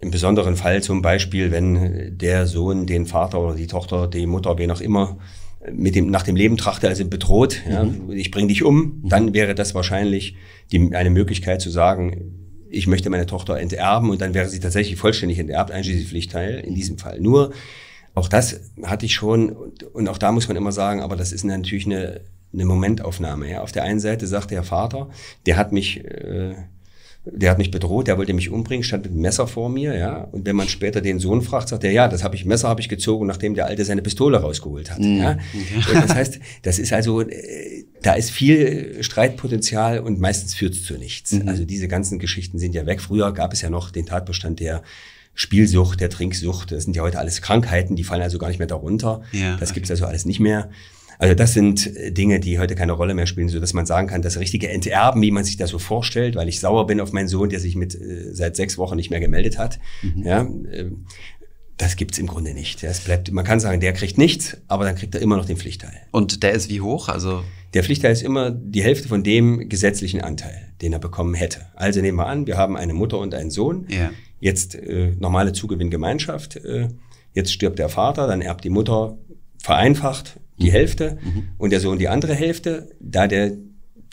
im 0.00 0.10
besonderen 0.10 0.56
Fall 0.56 0.82
zum 0.82 1.00
Beispiel, 1.00 1.50
wenn 1.50 2.18
der 2.18 2.46
Sohn 2.46 2.86
den 2.86 3.06
Vater 3.06 3.40
oder 3.40 3.54
die 3.54 3.66
Tochter, 3.66 4.08
die 4.08 4.26
Mutter, 4.26 4.58
wen 4.58 4.70
auch 4.70 4.82
immer, 4.82 5.18
mit 5.72 5.94
dem, 5.94 6.10
nach 6.10 6.22
dem 6.22 6.36
Leben 6.36 6.58
trachte, 6.58 6.86
also 6.88 7.04
bedroht, 7.06 7.62
mhm. 7.66 7.72
ja, 7.72 8.14
ich 8.14 8.30
bringe 8.30 8.48
dich 8.48 8.62
um, 8.62 9.00
mhm. 9.02 9.08
dann 9.08 9.34
wäre 9.34 9.54
das 9.54 9.74
wahrscheinlich 9.74 10.36
die, 10.70 10.94
eine 10.94 11.10
Möglichkeit 11.10 11.62
zu 11.62 11.70
sagen, 11.70 12.47
ich 12.70 12.86
möchte 12.86 13.10
meine 13.10 13.26
Tochter 13.26 13.58
enterben 13.58 14.10
und 14.10 14.20
dann 14.20 14.34
wäre 14.34 14.48
sie 14.48 14.60
tatsächlich 14.60 14.98
vollständig 14.98 15.38
enterbt, 15.38 15.70
einschließlich 15.70 16.08
Pflichtteil 16.08 16.60
in 16.60 16.74
diesem 16.74 16.98
Fall. 16.98 17.20
Nur, 17.20 17.52
auch 18.14 18.28
das 18.28 18.60
hatte 18.82 19.06
ich 19.06 19.14
schon 19.14 19.50
und, 19.50 19.82
und 19.82 20.08
auch 20.08 20.18
da 20.18 20.32
muss 20.32 20.48
man 20.48 20.56
immer 20.56 20.72
sagen, 20.72 21.00
aber 21.00 21.16
das 21.16 21.32
ist 21.32 21.44
natürlich 21.44 21.86
eine, 21.86 22.20
eine 22.52 22.64
Momentaufnahme. 22.64 23.50
Ja. 23.50 23.62
Auf 23.62 23.72
der 23.72 23.84
einen 23.84 24.00
Seite 24.00 24.26
sagt 24.26 24.50
der 24.50 24.62
Vater, 24.62 25.08
der 25.46 25.56
hat 25.56 25.72
mich 25.72 26.04
äh, 26.04 26.54
der 27.24 27.50
hat 27.50 27.58
mich 27.58 27.70
bedroht, 27.70 28.06
der 28.06 28.16
wollte 28.16 28.32
mich 28.32 28.50
umbringen, 28.50 28.82
stand 28.82 29.04
mit 29.04 29.12
einem 29.12 29.20
Messer 29.20 29.46
vor 29.46 29.68
mir, 29.68 29.96
ja. 29.96 30.22
Und 30.32 30.46
wenn 30.46 30.56
man 30.56 30.68
später 30.68 31.00
den 31.00 31.18
Sohn 31.18 31.42
fragt, 31.42 31.68
sagt 31.68 31.84
er, 31.84 31.92
ja, 31.92 32.08
das 32.08 32.24
habe 32.24 32.36
ich, 32.36 32.44
Messer 32.44 32.68
habe 32.68 32.80
ich 32.80 32.88
gezogen, 32.88 33.26
nachdem 33.26 33.54
der 33.54 33.66
Alte 33.66 33.84
seine 33.84 34.02
Pistole 34.02 34.38
rausgeholt 34.38 34.90
hat. 34.90 35.00
Mhm. 35.00 35.18
Ja. 35.18 35.38
Das 35.92 36.14
heißt, 36.14 36.38
das 36.62 36.78
ist 36.78 36.92
also, 36.92 37.22
äh, 37.22 37.84
da 38.02 38.14
ist 38.14 38.30
viel 38.30 39.02
Streitpotenzial 39.02 40.00
und 40.00 40.20
meistens 40.20 40.54
führt 40.54 40.74
es 40.74 40.84
zu 40.84 40.94
nichts. 40.94 41.32
Mhm. 41.32 41.48
Also 41.48 41.64
diese 41.64 41.88
ganzen 41.88 42.18
Geschichten 42.18 42.58
sind 42.58 42.74
ja 42.74 42.86
weg. 42.86 43.00
Früher 43.00 43.32
gab 43.32 43.52
es 43.52 43.60
ja 43.60 43.70
noch 43.70 43.90
den 43.90 44.06
Tatbestand 44.06 44.60
der 44.60 44.82
Spielsucht, 45.34 46.00
der 46.00 46.10
Trinksucht. 46.10 46.72
Das 46.72 46.84
sind 46.84 46.96
ja 46.96 47.02
heute 47.02 47.18
alles 47.18 47.42
Krankheiten, 47.42 47.94
die 47.94 48.04
fallen 48.04 48.22
also 48.22 48.38
gar 48.38 48.48
nicht 48.48 48.58
mehr 48.58 48.66
darunter. 48.66 49.22
Ja, 49.32 49.56
das 49.56 49.70
okay. 49.70 49.74
gibt 49.74 49.86
es 49.86 49.90
also 49.90 50.06
alles 50.06 50.24
nicht 50.24 50.40
mehr. 50.40 50.70
Also 51.18 51.34
das 51.34 51.52
sind 51.52 51.94
äh, 51.96 52.12
Dinge, 52.12 52.40
die 52.40 52.58
heute 52.58 52.74
keine 52.76 52.92
Rolle 52.92 53.14
mehr 53.14 53.26
spielen, 53.26 53.48
so 53.48 53.60
dass 53.60 53.74
man 53.74 53.86
sagen 53.86 54.06
kann, 54.06 54.22
das 54.22 54.38
richtige 54.38 54.68
Enterben, 54.68 55.20
wie 55.20 55.30
man 55.30 55.44
sich 55.44 55.56
das 55.56 55.70
so 55.70 55.78
vorstellt, 55.78 56.36
weil 56.36 56.48
ich 56.48 56.60
sauer 56.60 56.86
bin 56.86 57.00
auf 57.00 57.12
meinen 57.12 57.28
Sohn, 57.28 57.48
der 57.48 57.60
sich 57.60 57.76
mit 57.76 57.94
äh, 57.94 58.32
seit 58.32 58.56
sechs 58.56 58.78
Wochen 58.78 58.96
nicht 58.96 59.10
mehr 59.10 59.20
gemeldet 59.20 59.58
hat. 59.58 59.78
Mhm. 60.02 60.22
Ja, 60.22 60.42
äh, 60.70 60.90
das 61.76 61.96
gibt's 61.96 62.18
im 62.18 62.26
Grunde 62.26 62.54
nicht. 62.54 62.82
Es 62.82 63.00
bleibt, 63.00 63.30
man 63.30 63.44
kann 63.44 63.60
sagen, 63.60 63.80
der 63.80 63.92
kriegt 63.92 64.18
nichts, 64.18 64.56
aber 64.66 64.84
dann 64.84 64.96
kriegt 64.96 65.14
er 65.14 65.20
immer 65.20 65.36
noch 65.36 65.44
den 65.44 65.56
Pflichtteil. 65.56 65.94
Und 66.10 66.42
der 66.42 66.52
ist 66.52 66.68
wie 66.70 66.80
hoch? 66.80 67.08
Also 67.08 67.44
der 67.74 67.84
Pflichtteil 67.84 68.12
ist 68.12 68.22
immer 68.22 68.50
die 68.50 68.82
Hälfte 68.82 69.06
von 69.06 69.22
dem 69.22 69.68
gesetzlichen 69.68 70.20
Anteil, 70.20 70.72
den 70.82 70.92
er 70.92 70.98
bekommen 70.98 71.34
hätte. 71.34 71.66
Also 71.76 72.00
nehmen 72.00 72.18
wir 72.18 72.26
an, 72.26 72.48
wir 72.48 72.56
haben 72.56 72.76
eine 72.76 72.94
Mutter 72.94 73.18
und 73.18 73.32
einen 73.32 73.50
Sohn. 73.50 73.86
Ja. 73.88 74.10
Jetzt 74.40 74.74
äh, 74.74 75.14
normale 75.18 75.52
Zugewinngemeinschaft. 75.52 76.56
Äh, 76.56 76.88
jetzt 77.32 77.52
stirbt 77.52 77.78
der 77.78 77.88
Vater, 77.88 78.26
dann 78.26 78.40
erbt 78.40 78.64
die 78.64 78.70
Mutter 78.70 79.16
vereinfacht 79.58 80.40
die 80.58 80.68
mhm. 80.68 80.72
Hälfte 80.72 81.18
mhm. 81.22 81.48
und 81.58 81.70
der 81.70 81.80
Sohn 81.80 81.98
die 81.98 82.08
andere 82.08 82.34
Hälfte. 82.34 82.90
Da 83.00 83.26
der 83.26 83.52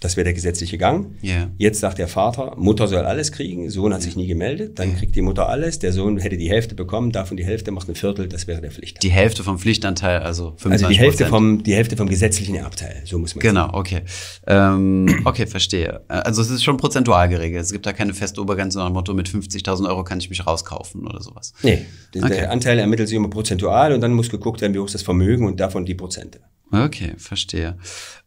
das 0.02 0.18
wäre 0.18 0.26
der 0.26 0.34
gesetzliche 0.34 0.78
Gang. 0.78 1.16
Yeah. 1.24 1.52
Jetzt 1.58 1.80
sagt 1.80 1.98
der 1.98 2.08
Vater, 2.08 2.54
Mutter 2.58 2.88
soll 2.88 3.06
alles 3.06 3.32
kriegen, 3.32 3.70
Sohn 3.70 3.94
hat 3.94 4.02
sich 4.02 4.16
nie 4.16 4.28
gemeldet, 4.28 4.78
dann 4.78 4.96
kriegt 4.96 5.16
die 5.16 5.22
Mutter 5.22 5.48
alles, 5.50 5.80
der 5.80 5.94
Sohn 5.94 6.18
hätte 6.18 6.38
die 6.38 6.50
Hälfte 6.50 6.76
bekommen, 6.76 7.12
davon 7.12 7.38
die 7.38 7.46
Hälfte 7.46 7.72
macht 7.72 7.90
ein 7.90 7.96
Viertel, 7.96 8.28
das 8.28 8.48
wäre 8.48 8.62
der 8.62 8.72
Pflichtanteil. 8.72 9.10
Die 9.10 9.16
Hälfte 9.16 9.44
vom 9.44 9.58
Pflichtanteil, 9.58 10.20
also 10.20 10.54
25 10.58 10.74
Also 10.74 10.88
die 10.90 11.00
Hälfte 11.00 11.26
vom, 11.28 11.64
die 11.64 11.74
Hälfte 11.74 11.98
vom 11.98 12.10
gesetzlichen 12.10 12.56
Erbteil, 12.56 13.02
so 13.06 13.18
muss 13.18 13.36
man 13.36 13.42
Genau, 13.42 13.62
sagen. 13.68 13.76
okay. 13.78 14.02
Ähm, 14.48 15.22
okay, 15.26 15.48
verstehe. 15.48 16.02
Also 16.08 16.42
es 16.42 16.50
ist 16.50 16.64
schon 16.64 16.78
prozentual 16.78 17.30
geregelt. 17.30 17.64
Es 17.64 17.72
gibt 17.72 17.86
da 17.86 17.94
keine 17.94 18.14
feste 18.14 18.42
Obergrenze 18.42 18.78
nach 18.80 18.88
dem 18.88 18.94
Motto, 18.94 19.14
mit 19.14 19.30
50.000 19.30 19.88
Euro 19.88 20.04
kann 20.04 20.20
ich 20.20 20.30
mich 20.30 20.46
rauskaufen 20.46 21.08
oder 21.08 21.22
sowas. 21.22 21.54
Nee, 21.64 21.86
okay. 22.16 22.30
der 22.30 22.52
Anteil 22.52 22.80
ermittelt 22.80 23.08
sich 23.10 23.16
immer 23.16 23.30
prozentual 23.30 23.94
und 23.94 24.02
dann 24.02 24.14
muss 24.14 24.30
geguckt 24.30 24.62
werden, 24.62 24.74
wie 24.74 24.80
hoch 24.80 24.86
ist 24.88 24.96
das 24.96 25.04
Vermögen 25.04 25.46
und 25.48 25.60
davon 25.60 25.86
die 25.86 25.96
Prozente. 25.96 26.40
Okay, 26.84 27.14
verstehe. 27.18 27.78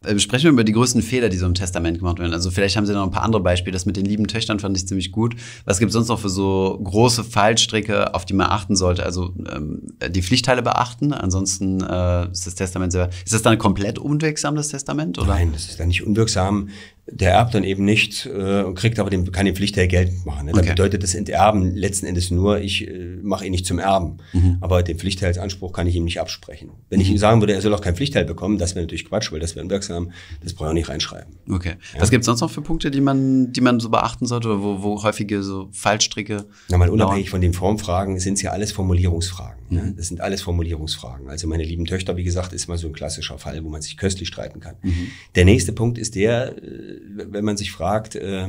Äh, 0.03 0.17
sprechen 0.19 0.45
wir 0.45 0.51
über 0.51 0.63
die 0.63 0.71
größten 0.71 1.01
Fehler, 1.01 1.29
die 1.29 1.37
so 1.37 1.45
im 1.45 1.53
Testament 1.53 1.99
gemacht 1.99 2.19
werden. 2.19 2.33
Also 2.33 2.51
vielleicht 2.51 2.77
haben 2.77 2.85
Sie 2.85 2.93
noch 2.93 3.03
ein 3.03 3.11
paar 3.11 3.23
andere 3.23 3.41
Beispiele. 3.41 3.73
Das 3.73 3.85
mit 3.85 3.97
den 3.97 4.05
lieben 4.05 4.27
Töchtern 4.27 4.59
fand 4.59 4.75
ich 4.77 4.87
ziemlich 4.87 5.11
gut. 5.11 5.35
Was 5.65 5.79
gibt 5.79 5.89
es 5.89 5.93
sonst 5.93 6.07
noch 6.07 6.19
für 6.19 6.29
so 6.29 6.79
große 6.83 7.23
Fallstricke, 7.23 8.13
auf 8.13 8.25
die 8.25 8.33
man 8.33 8.47
achten 8.47 8.75
sollte? 8.75 9.03
Also 9.03 9.33
ähm, 9.53 9.93
die 10.09 10.21
Pflichtteile 10.21 10.61
beachten. 10.61 11.13
Ansonsten 11.13 11.81
äh, 11.81 12.31
ist 12.31 12.47
das 12.47 12.55
Testament 12.55 12.91
sehr. 12.91 13.09
Ist 13.23 13.33
das 13.33 13.41
dann 13.41 13.57
komplett 13.57 13.99
unwirksam, 13.99 14.55
das 14.55 14.69
Testament? 14.69 15.17
Oder? 15.19 15.27
Nein, 15.27 15.51
das 15.53 15.65
ist 15.65 15.79
dann 15.79 15.87
nicht 15.87 16.05
unwirksam 16.05 16.69
der 17.11 17.33
erbt 17.33 17.53
dann 17.53 17.63
eben 17.63 17.85
nicht 17.85 18.25
äh, 18.25 18.63
und 18.63 18.75
kriegt 18.75 18.99
aber 18.99 19.09
den, 19.09 19.31
kann 19.31 19.45
den 19.45 19.55
Pflichtteil 19.55 19.87
Geld 19.87 20.25
machen. 20.25 20.45
Ne? 20.45 20.51
Dann 20.51 20.61
okay. 20.61 20.69
bedeutet 20.69 21.03
das 21.03 21.15
Enterben 21.15 21.75
letzten 21.75 22.05
Endes 22.05 22.31
nur, 22.31 22.59
ich 22.59 22.87
äh, 22.87 23.17
mache 23.21 23.45
ihn 23.45 23.51
nicht 23.51 23.65
zum 23.65 23.79
Erben. 23.79 24.17
Mhm. 24.33 24.57
Aber 24.61 24.83
den 24.83 24.97
Pflichtteilsanspruch 24.97 25.73
kann 25.73 25.87
ich 25.87 25.95
ihm 25.95 26.03
nicht 26.03 26.19
absprechen. 26.19 26.71
Wenn 26.89 26.99
mhm. 26.99 27.03
ich 27.03 27.11
ihm 27.11 27.17
sagen 27.17 27.41
würde, 27.41 27.53
er 27.53 27.61
soll 27.61 27.73
auch 27.73 27.81
keinen 27.81 27.95
Pflichtteil 27.95 28.25
bekommen, 28.25 28.57
das 28.57 28.75
wäre 28.75 28.85
natürlich 28.85 29.05
Quatsch, 29.05 29.31
weil 29.31 29.39
das 29.39 29.55
wäre 29.55 29.69
wirksam, 29.69 30.11
das 30.43 30.53
brauche 30.53 30.67
ich 30.67 30.69
auch 30.69 30.73
nicht 30.73 30.89
reinschreiben. 30.89 31.35
Okay. 31.49 31.75
Ja? 31.93 32.01
Was 32.01 32.09
gibt 32.09 32.21
es 32.21 32.25
sonst 32.25 32.41
noch 32.41 32.51
für 32.51 32.61
Punkte, 32.61 32.91
die 32.91 33.01
man, 33.01 33.51
die 33.53 33.61
man 33.61 33.79
so 33.79 33.89
beachten 33.89 34.25
sollte 34.25 34.49
oder 34.49 34.61
wo, 34.61 34.83
wo 34.83 35.03
häufige 35.03 35.43
so 35.43 35.69
Fallstricke? 35.71 36.45
Na 36.69 36.77
mal 36.77 36.89
unabhängig 36.89 37.25
dauern? 37.25 37.31
von 37.31 37.41
den 37.41 37.53
Formfragen 37.53 38.19
sind 38.19 38.35
es 38.35 38.41
ja 38.41 38.51
alles 38.51 38.71
Formulierungsfragen. 38.71 39.58
Mhm. 39.69 39.95
Das 39.95 40.07
sind 40.07 40.21
alles 40.21 40.41
Formulierungsfragen. 40.41 41.29
Also 41.29 41.47
meine 41.47 41.63
lieben 41.63 41.85
Töchter, 41.85 42.17
wie 42.17 42.23
gesagt, 42.23 42.53
ist 42.53 42.67
mal 42.67 42.77
so 42.77 42.87
ein 42.87 42.93
klassischer 42.93 43.37
Fall, 43.37 43.63
wo 43.63 43.69
man 43.69 43.81
sich 43.81 43.97
köstlich 43.97 44.27
streiten 44.27 44.59
kann. 44.59 44.75
Mhm. 44.81 45.07
Der 45.35 45.45
nächste 45.45 45.73
Punkt 45.73 45.97
ist 45.97 46.15
der, 46.15 46.57
äh, 46.57 46.99
wenn 47.07 47.45
man 47.45 47.57
sich 47.57 47.71
fragt, 47.71 48.15
äh, 48.15 48.47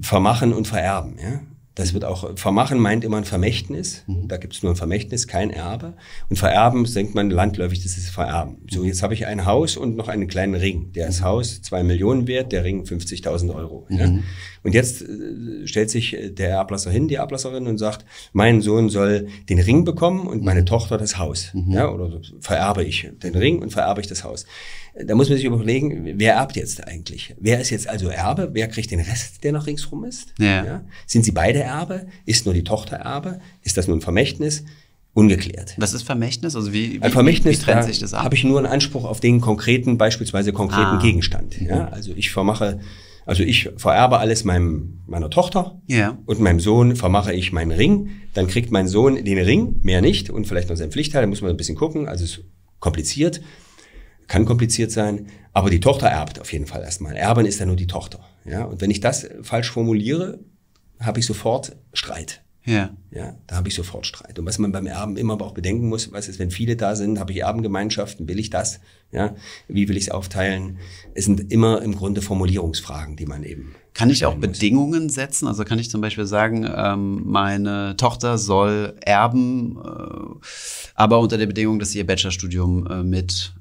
vermachen 0.00 0.52
und 0.52 0.66
vererben. 0.66 1.16
Ja? 1.22 1.40
Das 1.74 1.94
wird 1.94 2.04
auch, 2.04 2.36
vermachen 2.36 2.78
meint 2.78 3.02
immer 3.02 3.16
ein 3.16 3.24
Vermächtnis. 3.24 4.04
Mhm. 4.06 4.28
Da 4.28 4.36
gibt 4.36 4.54
es 4.54 4.62
nur 4.62 4.72
ein 4.72 4.76
Vermächtnis, 4.76 5.26
kein 5.26 5.50
Erbe. 5.50 5.94
Und 6.28 6.36
vererben, 6.36 6.84
denkt 6.84 7.14
man 7.14 7.30
landläufig, 7.30 7.82
das 7.82 7.96
ist 7.96 8.10
vererben. 8.10 8.58
So, 8.70 8.84
jetzt 8.84 9.02
habe 9.02 9.14
ich 9.14 9.26
ein 9.26 9.46
Haus 9.46 9.78
und 9.78 9.96
noch 9.96 10.08
einen 10.08 10.28
kleinen 10.28 10.54
Ring. 10.54 10.92
Der 10.92 11.08
ist 11.08 11.20
mhm. 11.20 11.24
Haus 11.24 11.62
zwei 11.62 11.82
Millionen 11.82 12.26
wert, 12.26 12.52
der 12.52 12.64
Ring 12.64 12.82
50.000 12.82 13.54
Euro. 13.54 13.86
Mhm. 13.88 13.98
Ja? 13.98 14.12
Und 14.64 14.74
jetzt 14.74 15.02
äh, 15.02 15.66
stellt 15.66 15.90
sich 15.90 16.16
der 16.30 16.50
Erblasser 16.50 16.90
hin, 16.90 17.08
die 17.08 17.14
Erblasserin, 17.14 17.66
und 17.66 17.78
sagt, 17.78 18.04
mein 18.32 18.60
Sohn 18.60 18.90
soll 18.90 19.28
den 19.48 19.58
Ring 19.58 19.84
bekommen 19.84 20.26
und 20.26 20.42
meine 20.42 20.60
mhm. 20.60 20.66
Tochter 20.66 20.98
das 20.98 21.18
Haus. 21.18 21.54
Mhm. 21.54 21.72
Ja? 21.72 21.90
Oder 21.90 22.20
vererbe 22.40 22.84
ich 22.84 23.08
den 23.22 23.34
Ring 23.34 23.62
und 23.62 23.70
vererbe 23.70 24.02
ich 24.02 24.06
das 24.06 24.24
Haus. 24.24 24.44
Da 24.94 25.14
muss 25.14 25.28
man 25.28 25.36
sich 25.36 25.46
überlegen, 25.46 26.18
wer 26.18 26.34
erbt 26.34 26.56
jetzt 26.56 26.86
eigentlich? 26.86 27.34
Wer 27.40 27.60
ist 27.60 27.70
jetzt 27.70 27.88
also 27.88 28.08
Erbe? 28.08 28.50
Wer 28.52 28.68
kriegt 28.68 28.90
den 28.90 29.00
Rest, 29.00 29.42
der 29.42 29.52
noch 29.52 29.66
ringsrum 29.66 30.04
ist? 30.04 30.34
Ja. 30.38 30.64
ja? 30.64 30.84
Sind 31.06 31.24
sie 31.24 31.32
beide 31.32 31.60
Erbe? 31.60 32.06
Ist 32.26 32.44
nur 32.44 32.54
die 32.54 32.64
Tochter 32.64 32.96
Erbe? 32.96 33.40
Ist 33.62 33.76
das 33.76 33.86
nur 33.88 33.96
ein 33.96 34.02
Vermächtnis? 34.02 34.64
Ungeklärt. 35.14 35.74
Was 35.76 35.92
ist 35.92 36.02
Vermächtnis? 36.02 36.56
Also 36.56 36.72
wie, 36.72 36.94
wie, 36.94 37.02
Ein 37.02 37.12
Vermächtnis, 37.12 37.60
wie 37.60 37.64
trennt 37.64 37.84
sich 37.84 37.98
das 37.98 38.14
ab? 38.14 38.24
Habe 38.24 38.34
ich 38.34 38.44
nur 38.44 38.58
einen 38.58 38.66
Anspruch 38.66 39.04
auf 39.04 39.20
den 39.20 39.40
konkreten, 39.40 39.98
beispielsweise 39.98 40.52
konkreten 40.52 40.96
ah. 40.96 41.00
Gegenstand. 41.02 41.60
Ja? 41.60 41.86
Mhm. 41.86 41.92
Also 41.92 42.12
ich 42.14 42.30
vermache 42.30 42.80
also 43.24 43.44
ich 43.44 43.70
vererbe 43.76 44.18
alles 44.18 44.44
meinem, 44.44 45.00
meiner 45.06 45.30
Tochter 45.30 45.80
ja. 45.86 46.18
und 46.26 46.40
meinem 46.40 46.58
Sohn 46.60 46.96
vermache 46.96 47.32
ich 47.32 47.52
meinen 47.52 47.70
Ring. 47.70 48.10
Dann 48.34 48.48
kriegt 48.48 48.72
mein 48.72 48.88
Sohn 48.88 49.24
den 49.24 49.38
Ring, 49.38 49.76
mehr 49.82 50.00
nicht 50.00 50.28
und 50.28 50.46
vielleicht 50.46 50.68
noch 50.68 50.76
sein 50.76 50.90
Pflichtteil. 50.90 51.22
Da 51.22 51.28
muss 51.28 51.40
man 51.40 51.50
ein 51.50 51.56
bisschen 51.56 51.76
gucken. 51.76 52.08
Also 52.08 52.24
es 52.24 52.38
ist 52.38 52.44
kompliziert 52.80 53.40
kann 54.28 54.44
kompliziert 54.44 54.90
sein, 54.90 55.26
aber 55.52 55.70
die 55.70 55.80
Tochter 55.80 56.08
erbt 56.08 56.40
auf 56.40 56.52
jeden 56.52 56.66
Fall 56.66 56.82
erstmal. 56.82 57.16
Erben 57.16 57.46
ist 57.46 57.58
ja 57.58 57.66
nur 57.66 57.76
die 57.76 57.86
Tochter. 57.86 58.20
Ja? 58.44 58.64
Und 58.64 58.80
wenn 58.80 58.90
ich 58.90 59.00
das 59.00 59.28
falsch 59.42 59.70
formuliere, 59.70 60.38
habe 61.00 61.20
ich 61.20 61.26
sofort 61.26 61.76
Streit. 61.92 62.42
Ja. 62.64 62.90
Ja, 63.10 63.34
da 63.48 63.56
habe 63.56 63.68
ich 63.68 63.74
sofort 63.74 64.06
Streit. 64.06 64.38
Und 64.38 64.46
was 64.46 64.58
man 64.58 64.70
beim 64.70 64.86
Erben 64.86 65.16
immer 65.16 65.32
aber 65.34 65.46
auch 65.46 65.54
bedenken 65.54 65.88
muss, 65.88 66.12
was 66.12 66.28
ist, 66.28 66.38
wenn 66.38 66.50
viele 66.50 66.76
da 66.76 66.94
sind, 66.94 67.18
habe 67.18 67.32
ich 67.32 67.40
Erbengemeinschaften, 67.40 68.28
will 68.28 68.38
ich 68.38 68.50
das? 68.50 68.80
Ja, 69.10 69.34
wie 69.68 69.88
will 69.88 69.96
ich 69.96 70.04
es 70.04 70.10
aufteilen? 70.10 70.78
Es 71.14 71.24
sind 71.24 71.52
immer 71.52 71.82
im 71.82 71.96
Grunde 71.96 72.22
Formulierungsfragen, 72.22 73.16
die 73.16 73.26
man 73.26 73.42
eben. 73.42 73.74
Kann 73.94 74.10
ich 74.10 74.24
auch 74.24 74.36
muss. 74.36 74.42
Bedingungen 74.42 75.10
setzen? 75.10 75.48
Also 75.48 75.64
kann 75.64 75.78
ich 75.78 75.90
zum 75.90 76.00
Beispiel 76.00 76.24
sagen, 76.24 76.66
ähm, 76.74 77.22
meine 77.26 77.96
Tochter 77.96 78.38
soll 78.38 78.94
erben, 79.00 79.76
äh, 79.84 80.46
aber 80.94 81.18
unter 81.18 81.36
der 81.38 81.46
Bedingung, 81.46 81.78
dass 81.78 81.90
sie 81.90 81.98
ihr 81.98 82.06
Bachelorstudium 82.06 82.86
äh, 82.86 83.02
mit 83.02 83.52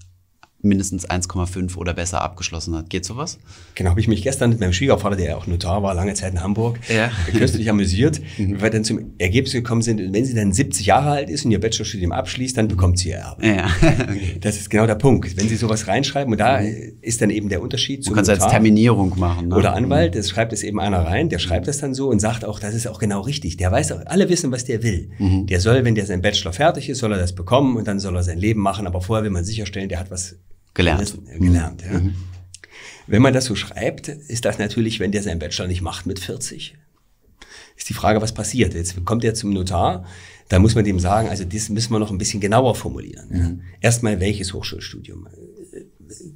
mindestens 0.64 1.10
1,5 1.10 1.76
oder 1.78 1.94
besser 1.94 2.22
abgeschlossen 2.22 2.76
hat. 2.76 2.90
Geht 2.90 3.06
sowas? 3.06 3.40
Genau, 3.76 3.92
habe 3.92 4.00
ich 4.00 4.08
mich 4.08 4.22
gestern 4.22 4.50
mit 4.50 4.60
meinem 4.60 4.74
Schwiegervater, 4.74 5.16
der 5.16 5.38
auch 5.38 5.48
Notar 5.48 5.84
war, 5.84 5.94
lange 5.94 6.14
Zeit 6.14 6.34
in 6.34 6.42
Hamburg, 6.42 6.80
ja. 6.90 7.12
köstlich 7.32 7.70
amüsiert, 7.70 8.22
mhm. 8.38 8.56
weil 8.56 8.64
wir 8.64 8.70
dann 8.72 8.84
zum 8.84 9.14
Ergebnis 9.18 9.54
gekommen 9.54 9.82
sind, 9.82 10.14
wenn 10.14 10.26
sie 10.26 10.34
dann 10.34 10.54
70 10.54 10.86
Jahre 10.86 11.12
alt 11.12 11.30
ist 11.30 11.46
und 11.46 11.52
ihr 11.52 11.60
Bachelorstudium 11.60 12.12
abschließt, 12.12 12.58
dann 12.58 12.68
bekommt 12.68 13.00
sie 13.00 13.10
ihr 13.10 13.18
Erbe. 13.18 13.46
Ja. 13.46 13.70
okay. 13.82 14.20
Das 14.42 14.58
ist 14.58 14.70
genau 14.70 14.88
der 14.88 14.96
Punkt. 14.96 15.38
Wenn 15.38 15.48
sie 15.48 15.56
sowas 15.56 15.88
reinschreiben, 15.88 16.32
und 16.32 16.40
da 16.40 16.62
mhm. 16.62 16.94
ist 17.02 17.22
dann 17.22 17.30
eben 17.30 17.50
der 17.50 17.62
Unterschied 17.62 18.04
zu. 18.04 18.10
Du 18.10 18.16
kannst 18.16 18.30
Notar 18.30 18.46
als 18.46 18.52
Terminierung 18.52 19.18
machen. 19.18 19.50
Ne? 19.50 19.56
Oder 19.56 19.74
Anwalt, 19.74 20.16
das 20.16 20.30
schreibt 20.30 20.54
es 20.54 20.64
eben 20.64 20.80
einer 20.80 21.00
rein, 21.00 21.30
der 21.30 21.40
schreibt 21.40 21.68
das 21.68 21.78
dann 21.80 21.94
so 21.94 22.10
und 22.10 22.20
sagt 22.20 22.46
auch, 22.46 22.60
das 22.60 22.74
ist 22.74 22.88
auch 22.88 23.00
genau 23.00 23.22
richtig. 23.22 23.58
Der 23.58 23.72
weiß 23.72 23.92
auch, 23.94 24.02
alle 24.06 24.30
wissen, 24.30 24.52
was 24.52 24.66
der 24.66 24.84
will. 24.84 25.10
Mhm. 25.20 25.48
Der 25.48 25.60
soll, 25.60 25.84
wenn 25.86 25.96
der 25.96 26.06
sein 26.06 26.22
Bachelor 26.22 26.54
fertig 26.54 26.90
ist, 26.90 27.00
soll 27.00 27.12
er 27.12 27.18
das 27.18 27.34
bekommen 27.34 27.78
und 27.78 27.88
dann 27.88 28.00
soll 28.00 28.16
er 28.16 28.24
sein 28.24 28.38
Leben 28.38 28.62
machen, 28.62 28.88
aber 28.88 29.02
vorher 29.02 29.24
will 29.24 29.32
man 29.32 29.44
sicherstellen, 29.44 29.90
der 29.90 30.00
hat 30.00 30.12
was 30.12 30.36
Gelernt. 30.74 31.18
Gelernt, 31.40 31.82
ja. 31.82 32.00
Mhm. 32.00 32.16
Wenn 33.08 33.22
man 33.22 33.34
das 33.34 33.46
so 33.46 33.56
schreibt, 33.56 34.08
ist 34.08 34.46
das 34.46 34.58
natürlich, 34.58 35.00
wenn 35.00 35.12
der 35.12 35.24
seinen 35.24 35.40
Bachelor 35.40 35.68
nicht 35.68 35.82
macht 35.82 36.06
mit 36.06 36.20
40. 36.20 36.78
Ist 37.76 37.90
die 37.90 37.94
Frage, 37.94 38.22
was 38.22 38.34
passiert? 38.34 38.74
Jetzt 38.74 39.04
kommt 39.06 39.24
er 39.24 39.34
zum 39.34 39.52
Notar, 39.52 40.06
da 40.50 40.60
muss 40.60 40.76
man 40.76 40.84
dem 40.84 41.00
sagen, 41.00 41.30
also 41.30 41.44
das 41.44 41.70
müssen 41.70 41.92
wir 41.92 42.00
noch 42.00 42.12
ein 42.12 42.18
bisschen 42.18 42.42
genauer 42.42 42.76
formulieren. 42.76 43.30
Mhm. 43.30 43.62
Erstmal, 43.80 44.20
welches 44.20 44.54
Hochschulstudium? 44.54 45.28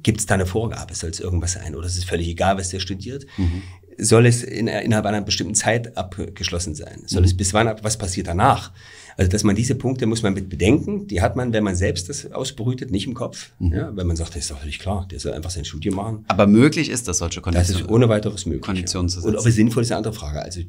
Gibt 0.02 0.20
es 0.20 0.26
da 0.26 0.34
eine 0.34 0.46
Vorgabe? 0.46 0.94
Soll 0.94 1.10
es 1.10 1.20
irgendwas 1.20 1.52
sein? 1.52 1.74
Oder 1.74 1.86
ist 1.86 1.98
es 1.98 2.04
völlig 2.04 2.28
egal, 2.28 2.56
was 2.56 2.70
der 2.70 2.80
studiert? 2.80 3.26
Mhm. 3.36 3.62
Soll 3.98 4.26
es 4.26 4.42
in, 4.42 4.68
innerhalb 4.68 5.06
einer 5.06 5.22
bestimmten 5.22 5.54
Zeit 5.54 5.96
abgeschlossen 5.96 6.74
sein? 6.74 7.02
Soll 7.06 7.22
mhm. 7.22 7.26
es 7.26 7.36
bis 7.36 7.54
wann 7.54 7.68
ab? 7.68 7.80
Was 7.82 7.96
passiert 7.96 8.26
danach? 8.26 8.72
Also, 9.16 9.30
dass 9.30 9.44
man 9.44 9.56
diese 9.56 9.74
Punkte 9.74 10.06
muss 10.06 10.22
man 10.22 10.34
mit 10.34 10.50
bedenken. 10.50 11.06
Die 11.06 11.22
hat 11.22 11.36
man, 11.36 11.52
wenn 11.52 11.64
man 11.64 11.74
selbst 11.74 12.08
das 12.08 12.30
ausbrütet, 12.32 12.90
nicht 12.90 13.06
im 13.06 13.14
Kopf. 13.14 13.52
Mhm. 13.58 13.72
Ja, 13.72 13.96
wenn 13.96 14.06
man 14.06 14.16
sagt, 14.16 14.30
das 14.30 14.42
ist 14.42 14.50
doch 14.50 14.58
völlig 14.58 14.78
klar, 14.78 15.06
der 15.10 15.18
soll 15.18 15.32
einfach 15.32 15.50
sein 15.50 15.64
Studium 15.64 15.94
machen. 15.96 16.24
Aber 16.28 16.46
möglich 16.46 16.90
ist 16.90 17.08
das, 17.08 17.18
solche 17.18 17.40
Konditionen? 17.40 17.72
Das 17.72 17.82
ist 17.82 17.90
ohne 17.90 18.08
weiteres 18.08 18.44
möglich. 18.44 18.62
Konditionen 18.62 19.08
zu 19.08 19.20
setzen. 19.20 19.34
Und 19.34 19.40
ob 19.40 19.46
es 19.46 19.54
sinnvoll 19.54 19.82
ist, 19.82 19.90
eine 19.90 19.98
andere 19.98 20.14
Frage. 20.14 20.42
Also, 20.42 20.60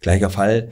gleicher 0.00 0.30
Fall. 0.30 0.70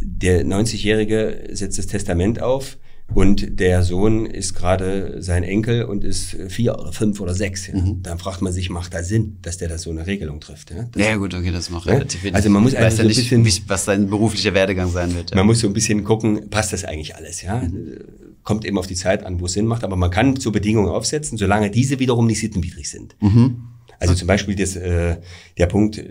Der 0.00 0.44
90-Jährige 0.44 1.48
setzt 1.52 1.78
das 1.78 1.86
Testament 1.86 2.42
auf 2.42 2.76
und 3.14 3.58
der 3.58 3.82
Sohn 3.82 4.26
ist 4.26 4.54
gerade 4.54 5.22
sein 5.22 5.42
Enkel 5.42 5.84
und 5.84 6.04
ist 6.04 6.36
vier 6.48 6.78
oder 6.78 6.92
fünf 6.92 7.20
oder 7.20 7.34
sechs. 7.34 7.66
Ja. 7.66 7.74
Mhm. 7.74 8.02
Dann 8.02 8.18
fragt 8.18 8.40
man 8.40 8.52
sich, 8.52 8.70
macht 8.70 8.94
da 8.94 9.02
Sinn, 9.02 9.38
dass 9.42 9.58
der 9.58 9.68
da 9.68 9.78
so 9.78 9.90
eine 9.90 10.06
Regelung 10.06 10.40
trifft? 10.40 10.70
Ja, 10.70 10.84
das 10.90 11.04
ja 11.04 11.16
gut, 11.16 11.34
okay, 11.34 11.50
das 11.50 11.70
macht 11.70 11.86
ja? 11.86 11.94
relativ 11.94 12.22
wenig. 12.22 12.36
Also 12.36 12.50
man 12.50 12.62
muss 12.62 12.74
weiß 12.74 12.98
ja 12.98 13.04
nicht, 13.04 13.16
bisschen, 13.30 13.46
was 13.66 13.84
sein 13.84 14.08
beruflicher 14.08 14.54
Werdegang 14.54 14.90
sein 14.90 15.14
wird. 15.14 15.30
Ja. 15.30 15.36
Man 15.36 15.46
muss 15.46 15.60
so 15.60 15.66
ein 15.66 15.72
bisschen 15.72 16.04
gucken, 16.04 16.50
passt 16.50 16.72
das 16.72 16.84
eigentlich 16.84 17.16
alles? 17.16 17.42
Ja, 17.42 17.60
mhm. 17.60 17.98
kommt 18.44 18.64
eben 18.64 18.78
auf 18.78 18.86
die 18.86 18.94
Zeit 18.94 19.24
an, 19.24 19.40
wo 19.40 19.46
es 19.46 19.54
Sinn 19.54 19.66
macht, 19.66 19.82
aber 19.82 19.96
man 19.96 20.10
kann 20.10 20.36
so 20.36 20.52
Bedingungen 20.52 20.88
aufsetzen, 20.88 21.36
solange 21.36 21.70
diese 21.70 21.98
wiederum 21.98 22.26
nicht 22.26 22.40
sittenwidrig 22.40 22.88
sind. 22.88 23.16
Mhm. 23.20 23.62
Also 23.98 24.14
zum 24.14 24.28
Beispiel 24.28 24.54
das, 24.54 24.76
äh, 24.76 25.16
der 25.58 25.66
Punkt, 25.66 26.02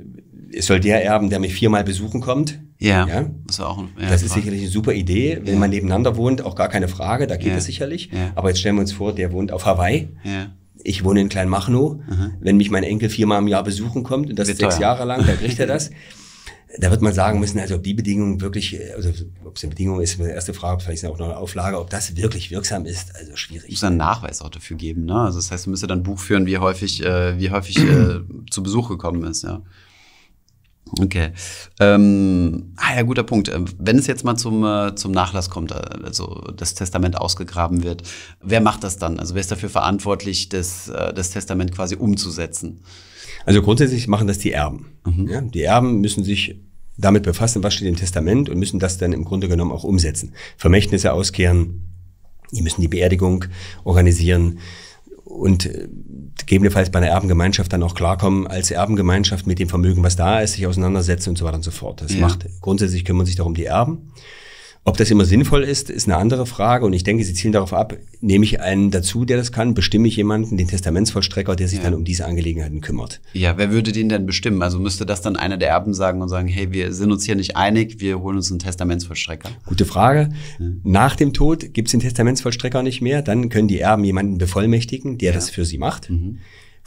es 0.54 0.66
soll 0.66 0.80
der 0.80 1.04
erben, 1.04 1.30
der 1.30 1.40
mich 1.40 1.54
viermal 1.54 1.84
besuchen 1.84 2.22
kommt. 2.22 2.60
Ja, 2.82 3.06
ja? 3.08 3.30
Das, 3.46 3.60
auch, 3.60 3.84
ja, 4.00 4.10
das 4.10 4.24
ist 4.24 4.34
sicherlich 4.34 4.62
eine 4.62 4.70
super 4.70 4.94
Idee. 4.94 5.42
Wenn 5.44 5.56
ja. 5.56 5.60
man 5.60 5.70
nebeneinander 5.70 6.16
wohnt, 6.16 6.42
auch 6.42 6.56
gar 6.56 6.70
keine 6.70 6.88
Frage, 6.88 7.28
da 7.28 7.36
geht 7.36 7.54
es 7.54 7.66
sicherlich. 7.66 8.10
Aber 8.36 8.48
jetzt 8.50 8.60
stellen 8.60 8.76
wir 8.76 8.82
uns 8.82 8.94
vor, 8.94 9.14
der 9.14 9.34
wohnt 9.34 9.52
auf 9.52 9.66
Hawaii. 9.66 10.08
Ich 10.82 11.04
wohne 11.04 11.20
in 11.20 11.30
Kleinmachnow. 11.30 11.96
Mhm. 11.96 12.34
Wenn 12.40 12.58
mich 12.58 12.72
mein 12.72 12.84
Enkel 12.84 13.10
viermal 13.10 13.40
im 13.40 13.48
Jahr 13.48 13.64
besuchen 13.64 14.04
kommt 14.04 14.30
und 14.30 14.40
das 14.40 14.48
sechs 14.48 14.60
teuer. 14.60 14.80
Jahre 14.80 15.04
lang, 15.04 15.26
dann 15.26 15.38
kriegt 15.38 15.60
er 15.60 15.68
das. 15.76 15.92
da 16.78 16.90
wird 16.90 17.02
man 17.02 17.14
sagen 17.14 17.42
müssen, 17.42 17.60
also 17.60 17.76
ob 17.76 17.84
die 17.84 17.94
Bedingungen 17.94 18.40
wirklich, 18.40 18.80
also 18.96 19.10
ob 19.44 19.58
es 19.58 19.64
eine 19.64 19.72
Bedingung 19.72 20.00
ist, 20.00 20.18
die 20.18 20.24
erste 20.24 20.54
Frage, 20.54 20.82
vielleicht 20.82 21.04
ist 21.04 21.10
auch 21.10 21.18
noch 21.20 21.26
eine 21.26 21.38
Auflage, 21.38 21.80
ob 21.80 21.90
das 21.90 22.16
wirklich 22.16 22.50
wirksam 22.50 22.86
ist, 22.86 23.14
also 23.16 23.36
schwierig. 23.36 23.72
Muss 23.72 23.84
einen 23.84 23.98
Nachweis 23.98 24.42
auch 24.42 24.50
dafür 24.50 24.78
geben, 24.78 25.04
ne? 25.06 25.16
Also 25.16 25.40
das 25.40 25.52
heißt, 25.52 25.66
du 25.66 25.72
müsstest 25.72 25.92
dann 25.92 26.04
Buch 26.04 26.20
führen, 26.20 26.46
wie 26.46 26.58
häufig, 26.58 27.04
äh, 27.04 27.38
wie 27.38 27.52
häufig 27.52 27.78
äh, 27.80 28.22
zu 28.50 28.64
Besuch 28.64 28.88
gekommen 28.88 29.24
ist, 29.26 29.44
ja. 29.44 29.62
Okay. 30.98 31.32
Ähm, 31.80 32.74
ah 32.78 32.96
ja, 32.96 33.02
guter 33.04 33.24
Punkt. 33.24 33.50
Ähm, 33.50 33.66
wenn 33.78 33.98
es 33.98 34.08
jetzt 34.08 34.24
mal 34.24 34.36
zum, 34.36 34.64
äh, 34.64 34.96
zum 34.96 35.12
Nachlass 35.12 35.50
kommt, 35.50 35.72
äh, 35.72 35.82
also 36.04 36.42
das 36.56 36.74
Testament 36.74 37.18
ausgegraben 37.18 37.84
wird, 37.84 38.04
wer 38.42 38.62
macht 38.62 38.84
das 38.84 38.98
dann? 38.98 39.20
Also 39.20 39.36
wer 39.36 39.42
ist 39.42 39.52
dafür 39.52 39.70
verantwortlich, 39.70 40.50
das, 40.50 40.90
äh, 40.90 41.14
das 41.14 41.32
Testament 41.32 41.74
quasi 41.74 41.96
umzusetzen? 41.96 42.82
Also 43.46 43.62
grundsätzlich 43.62 44.08
machen 44.08 44.28
das 44.28 44.40
die 44.40 44.52
Erben. 44.52 44.88
Mhm. 45.06 45.28
Ja, 45.28 45.42
die 45.42 45.62
Erben 45.62 46.02
müssen 46.02 46.24
sich 46.24 46.60
damit 46.98 47.24
befassen, 47.24 47.64
was 47.64 47.74
steht 47.74 47.88
im 47.88 47.96
Testament 47.96 48.50
und 48.50 48.58
müssen 48.60 48.80
das 48.80 48.98
dann 48.98 49.14
im 49.14 49.24
Grunde 49.24 49.48
genommen 49.48 49.72
auch 49.72 49.84
umsetzen. 49.84 50.34
Vermächtnisse 50.58 51.14
auskehren, 51.14 51.86
die 52.52 52.62
müssen 52.62 52.82
die 52.82 52.88
Beerdigung 52.88 53.46
organisieren 53.84 54.60
und 55.30 55.68
äh, 55.68 55.88
gegebenenfalls 56.40 56.90
bei 56.90 57.00
einer 57.00 57.10
Erbengemeinschaft 57.10 57.72
dann 57.72 57.84
auch 57.84 57.94
klarkommen, 57.94 58.48
als 58.48 58.72
Erbengemeinschaft 58.72 59.46
mit 59.46 59.60
dem 59.60 59.70
Vermögen, 59.70 60.04
was 60.04 60.16
da 60.16 60.42
ist, 60.42 60.54
sich 60.54 60.66
auseinandersetzen 60.66 61.30
und 61.30 61.38
so 61.38 61.46
weiter 61.46 61.58
und 61.58 61.64
so 61.64 61.72
fort. 61.72 62.02
Das 62.02 62.14
ja. 62.14 62.22
macht, 62.22 62.46
grundsätzlich 62.62 63.06
kümmern 63.06 63.26
sich 63.26 63.36
darum 63.36 63.54
die 63.54 63.66
Erben. 63.66 64.12
Ob 64.86 64.98
das 64.98 65.12
immer 65.12 65.26
sinnvoll 65.26 65.64
ist, 65.64 65.90
ist 65.90 66.08
eine 66.08 66.18
andere 66.18 66.46
Frage. 66.46 66.86
Und 66.86 66.94
ich 66.94 67.04
denke, 67.04 67.24
Sie 67.24 67.34
zielen 67.34 67.54
darauf 67.54 67.74
ab, 67.74 67.96
nehme 68.22 68.46
ich 68.46 68.62
einen 68.62 68.92
dazu, 68.92 69.26
der 69.26 69.38
das 69.38 69.52
kann, 69.52 69.74
bestimme 69.74 70.08
ich 70.08 70.16
jemanden, 70.16 70.58
den 70.58 70.68
Testamentsvollstrecker, 70.68 71.56
der 71.56 71.68
sich 71.68 71.80
ja. 71.80 71.84
dann 71.84 71.94
um 71.94 72.06
diese 72.06 72.26
Angelegenheiten 72.26 72.82
kümmert. 72.82 73.22
Ja, 73.34 73.58
wer 73.58 73.72
würde 73.72 73.92
den 73.92 74.10
denn 74.10 74.26
bestimmen? 74.26 74.62
Also 74.64 74.80
müsste 74.80 75.06
das 75.06 75.22
dann 75.22 75.36
einer 75.36 75.58
der 75.58 75.70
Erben 75.70 75.94
sagen 75.94 76.22
und 76.22 76.30
sagen, 76.30 76.48
hey, 76.48 76.72
wir 76.72 76.94
sind 76.94 77.12
uns 77.12 77.26
hier 77.26 77.36
nicht 77.36 77.56
einig, 77.58 78.00
wir 78.00 78.20
holen 78.20 78.38
uns 78.38 78.50
einen 78.50 78.60
Testamentsvollstrecker? 78.60 79.50
Gute 79.66 79.86
Frage. 79.86 80.30
Ja. 80.60 80.66
Nach 80.84 81.16
dem 81.16 81.34
Tod 81.34 81.74
gibt 81.74 81.90
es 81.90 81.92
den 81.92 82.00
Testamentsvollstrecker 82.00 82.82
nicht 82.82 83.02
mehr. 83.02 83.22
Dann 83.22 83.50
können 83.50 83.68
die 83.68 83.80
Erben 83.80 84.04
jemanden 84.04 84.38
bevollmächtigen, 84.38 85.18
der 85.18 85.32
ja. 85.32 85.36
das 85.36 85.50
für 85.50 85.66
sie 85.66 85.78
macht. 85.78 86.10
Mhm. 86.10 86.40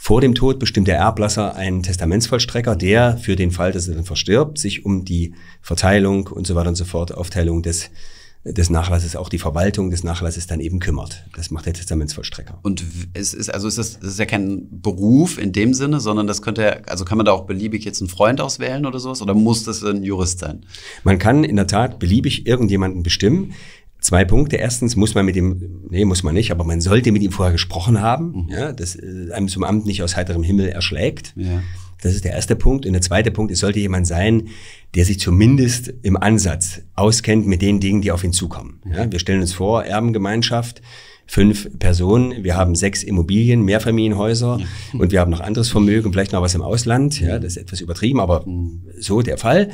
Vor 0.05 0.19
dem 0.19 0.35
Tod 0.35 0.59
bestimmt 0.59 0.89
der 0.89 0.97
Erblasser 0.97 1.55
einen 1.55 1.81
Testamentsvollstrecker, 1.81 2.75
der 2.75 3.15
für 3.15 3.37
den 3.37 3.51
Fall, 3.51 3.71
dass 3.71 3.87
er 3.87 3.95
dann 3.95 4.03
verstirbt, 4.03 4.57
sich 4.57 4.83
um 4.83 5.05
die 5.05 5.33
Verteilung 5.61 6.27
und 6.27 6.45
so 6.45 6.55
weiter 6.55 6.67
und 6.67 6.75
so 6.75 6.83
fort, 6.83 7.13
Aufteilung 7.13 7.63
des 7.63 7.89
des 8.45 8.69
Nachlasses, 8.69 9.15
auch 9.15 9.29
die 9.29 9.39
Verwaltung 9.39 9.89
des 9.89 10.03
Nachlasses 10.03 10.47
dann 10.47 10.59
eben 10.59 10.79
kümmert. 10.79 11.23
Das 11.33 11.49
macht 11.49 11.65
der 11.65 11.73
Testamentsvollstrecker. 11.73 12.59
Und 12.61 12.83
es 13.13 13.33
ist, 13.33 13.53
also 13.53 13.69
ist 13.69 13.77
das, 13.77 13.99
das 14.01 14.09
ist 14.09 14.19
ja 14.19 14.25
kein 14.25 14.67
Beruf 14.81 15.37
in 15.37 15.53
dem 15.53 15.73
Sinne, 15.73 16.01
sondern 16.01 16.27
das 16.27 16.41
könnte, 16.41 16.85
also 16.89 17.05
kann 17.05 17.17
man 17.17 17.25
da 17.25 17.31
auch 17.31 17.45
beliebig 17.45 17.85
jetzt 17.85 18.01
einen 18.01 18.09
Freund 18.09 18.41
auswählen 18.41 18.85
oder 18.85 18.99
sowas? 18.99 19.21
Oder 19.21 19.33
muss 19.33 19.63
das 19.63 19.81
ein 19.81 20.03
Jurist 20.03 20.39
sein? 20.39 20.65
Man 21.05 21.19
kann 21.19 21.45
in 21.45 21.55
der 21.55 21.67
Tat 21.67 21.99
beliebig 21.99 22.45
irgendjemanden 22.45 23.01
bestimmen. 23.01 23.53
Zwei 24.03 24.25
Punkte. 24.25 24.57
Erstens 24.57 24.97
muss 24.97 25.15
man 25.15 25.25
mit 25.25 25.37
ihm, 25.37 25.87
nee, 25.89 26.03
muss 26.03 26.23
man 26.23 26.35
nicht, 26.35 26.51
aber 26.51 26.65
man 26.65 26.81
sollte 26.81 27.13
mit 27.13 27.23
ihm 27.23 27.31
vorher 27.31 27.53
gesprochen 27.53 28.01
haben, 28.01 28.43
mhm. 28.43 28.49
ja, 28.49 28.73
dass 28.73 28.95
äh, 28.95 29.31
einem 29.31 29.47
zum 29.47 29.63
Amt 29.63 29.85
nicht 29.85 30.03
aus 30.03 30.17
heiterem 30.17 30.43
Himmel 30.43 30.67
erschlägt. 30.67 31.33
Ja. 31.37 31.63
Das 32.01 32.13
ist 32.13 32.25
der 32.25 32.33
erste 32.33 32.57
Punkt. 32.57 32.85
Und 32.85 32.91
der 32.91 33.01
zweite 33.01 33.31
Punkt, 33.31 33.53
es 33.53 33.59
sollte 33.59 33.79
jemand 33.79 34.05
sein, 34.05 34.49
der 34.93 35.05
sich 35.05 35.21
zumindest 35.21 35.93
im 36.01 36.17
Ansatz 36.17 36.81
auskennt 36.95 37.47
mit 37.47 37.61
den 37.61 37.79
Dingen, 37.79 38.01
die 38.01 38.11
auf 38.11 38.25
ihn 38.25 38.33
zukommen. 38.33 38.81
Ja, 38.93 39.09
wir 39.09 39.19
stellen 39.19 39.39
uns 39.39 39.53
vor, 39.53 39.85
Erbengemeinschaft, 39.85 40.81
fünf 41.25 41.69
Personen, 41.79 42.43
wir 42.43 42.57
haben 42.57 42.75
sechs 42.75 43.03
Immobilien, 43.03 43.63
Mehrfamilienhäuser 43.63 44.59
und 44.91 45.13
wir 45.13 45.21
haben 45.21 45.31
noch 45.31 45.39
anderes 45.39 45.69
Vermögen, 45.69 46.11
vielleicht 46.11 46.33
noch 46.33 46.41
was 46.41 46.55
im 46.55 46.61
Ausland. 46.61 47.21
Ja, 47.21 47.39
das 47.39 47.53
ist 47.53 47.57
etwas 47.63 47.79
übertrieben, 47.79 48.19
aber 48.19 48.45
so 48.99 49.21
der 49.21 49.37
Fall. 49.37 49.69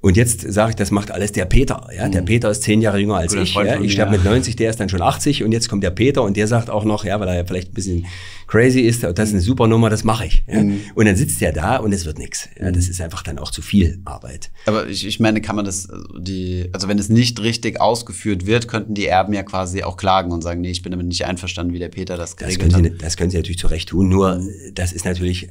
Und 0.00 0.16
jetzt 0.16 0.40
sage 0.52 0.70
ich, 0.70 0.76
das 0.76 0.92
macht 0.92 1.10
alles 1.10 1.32
der 1.32 1.44
Peter. 1.44 1.88
Ja, 1.94 2.08
der 2.08 2.20
mhm. 2.20 2.26
Peter 2.26 2.50
ist 2.50 2.62
zehn 2.62 2.80
Jahre 2.80 3.00
jünger 3.00 3.16
als 3.16 3.32
Guter 3.32 3.42
ich. 3.42 3.54
Ja. 3.54 3.80
Ich 3.80 3.92
sterbe 3.92 4.12
mit 4.12 4.24
90, 4.24 4.54
der 4.54 4.70
ist 4.70 4.78
dann 4.78 4.88
schon 4.88 5.02
80 5.02 5.42
und 5.42 5.50
jetzt 5.50 5.68
kommt 5.68 5.82
der 5.82 5.90
Peter 5.90 6.22
und 6.22 6.36
der 6.36 6.46
sagt 6.46 6.70
auch 6.70 6.84
noch, 6.84 7.04
ja, 7.04 7.18
weil 7.18 7.26
er 7.26 7.34
ja 7.34 7.44
vielleicht 7.44 7.72
ein 7.72 7.74
bisschen 7.74 8.06
crazy 8.46 8.80
ist, 8.80 9.02
das 9.02 9.28
ist 9.28 9.34
eine 9.34 9.40
super 9.40 9.66
Nummer, 9.66 9.90
das 9.90 10.04
mache 10.04 10.26
ich. 10.26 10.44
Ja. 10.46 10.62
Mhm. 10.62 10.80
Und 10.94 11.06
dann 11.06 11.16
sitzt 11.16 11.40
der 11.40 11.52
da 11.52 11.76
und 11.78 11.92
es 11.92 12.06
wird 12.06 12.18
nichts. 12.18 12.48
Ja, 12.60 12.70
das 12.70 12.84
mhm. 12.84 12.90
ist 12.92 13.00
einfach 13.00 13.24
dann 13.24 13.38
auch 13.38 13.50
zu 13.50 13.60
viel 13.60 14.00
Arbeit. 14.04 14.50
Aber 14.66 14.86
ich, 14.88 15.04
ich 15.04 15.18
meine, 15.18 15.40
kann 15.40 15.56
man 15.56 15.64
das, 15.64 15.88
die, 16.20 16.70
also 16.72 16.86
wenn 16.86 16.98
es 16.98 17.08
nicht 17.08 17.40
richtig 17.40 17.80
ausgeführt 17.80 18.46
wird, 18.46 18.68
könnten 18.68 18.94
die 18.94 19.06
Erben 19.06 19.32
ja 19.32 19.42
quasi 19.42 19.82
auch 19.82 19.96
klagen 19.96 20.30
und 20.30 20.42
sagen, 20.42 20.60
nee, 20.60 20.70
ich 20.70 20.82
bin 20.82 20.92
damit 20.92 21.08
nicht 21.08 21.26
einverstanden, 21.26 21.72
wie 21.72 21.80
der 21.80 21.88
Peter 21.88 22.16
das 22.16 22.36
geregelt 22.36 22.62
das 22.62 22.72
können 22.72 22.84
Sie, 22.84 22.90
hat. 22.92 23.02
Das 23.02 23.16
können 23.16 23.30
Sie 23.30 23.36
natürlich 23.36 23.58
zu 23.58 23.66
Recht 23.66 23.88
tun, 23.88 24.08
nur 24.08 24.40
das 24.74 24.92
ist 24.92 25.04
natürlich 25.04 25.48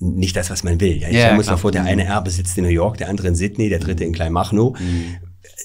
nicht 0.00 0.36
das, 0.36 0.50
was 0.50 0.64
man 0.64 0.80
will. 0.80 0.96
Ja, 1.00 1.08
ich 1.08 1.16
ja, 1.16 1.34
muss 1.34 1.46
mal 1.46 1.56
vor, 1.56 1.72
der 1.72 1.82
mhm. 1.82 1.88
eine 1.88 2.04
Erbe 2.04 2.30
sitzt 2.30 2.56
in 2.58 2.64
New 2.64 2.70
York, 2.70 2.98
der 2.98 3.08
andere 3.08 3.28
in 3.28 3.34
Sydney, 3.34 3.68
der 3.68 3.78
dritte 3.78 4.04
in 4.04 4.12
Kleinmachnow. 4.12 4.78
Mhm. 4.78 5.16